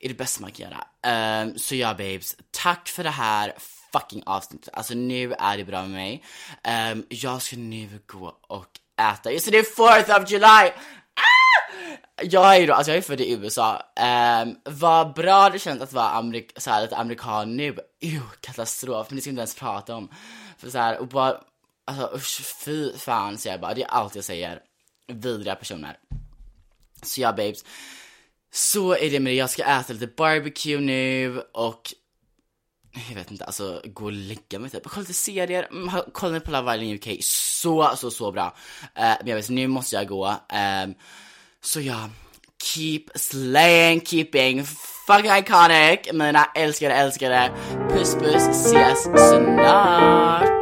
är 0.00 0.08
det 0.08 0.14
bästa 0.14 0.40
man 0.40 0.50
kan 0.50 0.70
göra. 0.70 1.42
Um, 1.42 1.58
så 1.58 1.74
ja 1.74 1.94
babes, 1.94 2.36
tack 2.50 2.88
för 2.88 3.04
det 3.04 3.10
här 3.10 3.54
fucking 3.92 4.22
avsnittet. 4.26 4.68
Alltså 4.72 4.94
nu 4.94 5.32
är 5.32 5.56
det 5.56 5.64
bra 5.64 5.82
med 5.82 5.90
mig. 5.90 6.24
Um, 6.92 7.06
jag 7.08 7.42
ska 7.42 7.56
nu 7.56 7.88
gå 8.06 8.38
och 8.48 8.68
äta. 9.12 9.32
Just 9.32 9.44
det, 9.44 9.50
det 9.50 9.58
är 9.58 10.02
4th 10.02 10.22
of 10.22 10.30
July! 10.30 10.46
Ah! 10.46 10.72
Jag 12.22 12.54
är 12.56 12.60
ju 12.60 12.66
då, 12.66 12.74
alltså 12.74 12.90
jag 12.90 12.98
är 12.98 13.02
född 13.02 13.20
i 13.20 13.32
USA. 13.32 13.74
Um, 13.74 14.04
ehm, 14.04 14.56
vad 14.64 15.14
bra 15.14 15.50
det 15.50 15.58
känns 15.58 15.82
att 15.82 15.92
vara 15.92 16.10
amerik 16.10 16.52
så 16.56 16.70
här, 16.70 16.82
lite 16.82 16.96
amerikan 16.96 17.56
nu. 17.56 17.76
Ew, 18.00 18.22
katastrof, 18.40 19.06
men 19.10 19.16
det 19.16 19.22
ska 19.22 19.28
vi 19.28 19.32
inte 19.32 19.40
ens 19.40 19.54
prata 19.54 19.96
om. 19.96 20.08
För 20.58 20.70
så 20.70 20.78
här, 20.78 20.98
och 20.98 21.08
bara 21.08 21.40
Alltså 21.84 22.16
usch, 22.16 22.40
fy 22.64 22.98
fan 22.98 23.38
säger 23.38 23.54
jag 23.54 23.60
bara. 23.60 23.74
Det 23.74 23.82
är 23.82 23.88
allt 23.88 24.14
jag 24.14 24.24
säger. 24.24 24.60
Vidriga 25.06 25.54
personer. 25.54 25.96
Så 27.02 27.20
ja 27.20 27.32
babes. 27.32 27.64
Så 28.52 28.96
är 28.96 29.10
det 29.10 29.20
med 29.20 29.32
det. 29.32 29.36
Jag 29.36 29.50
ska 29.50 29.64
äta 29.64 29.92
lite 29.92 30.06
barbecue 30.06 30.80
nu 30.80 31.42
och 31.52 31.94
jag 33.08 33.14
vet 33.14 33.30
inte, 33.30 33.44
alltså 33.44 33.82
gå 33.84 34.04
och 34.04 34.12
lägga 34.12 34.58
mig 34.58 34.70
typ. 34.70 34.82
Kolla 34.84 35.00
lite 35.00 35.14
serier. 35.14 35.68
Mm, 35.70 35.90
kolla 36.12 36.40
på 36.40 36.50
Love 36.50 36.74
Island 36.74 36.94
UK. 36.94 37.24
Så, 37.24 37.92
så, 37.96 38.10
så 38.10 38.32
bra. 38.32 38.46
Uh, 38.46 38.92
men 38.94 39.26
jag 39.26 39.36
vet, 39.36 39.48
nu 39.48 39.66
måste 39.66 39.96
jag 39.96 40.08
gå. 40.08 40.28
Um, 40.28 40.94
så 41.60 41.80
ja, 41.80 42.10
keep 42.62 43.04
slaying, 43.14 44.00
keeping 44.00 44.64
fucking 45.06 45.30
iconic. 45.30 46.12
Mina 46.12 46.44
älskade, 46.54 46.94
älskade. 46.94 47.52
Puss, 47.90 48.14
puss. 48.14 48.48
Ses 48.48 49.02
snart. 49.02 50.61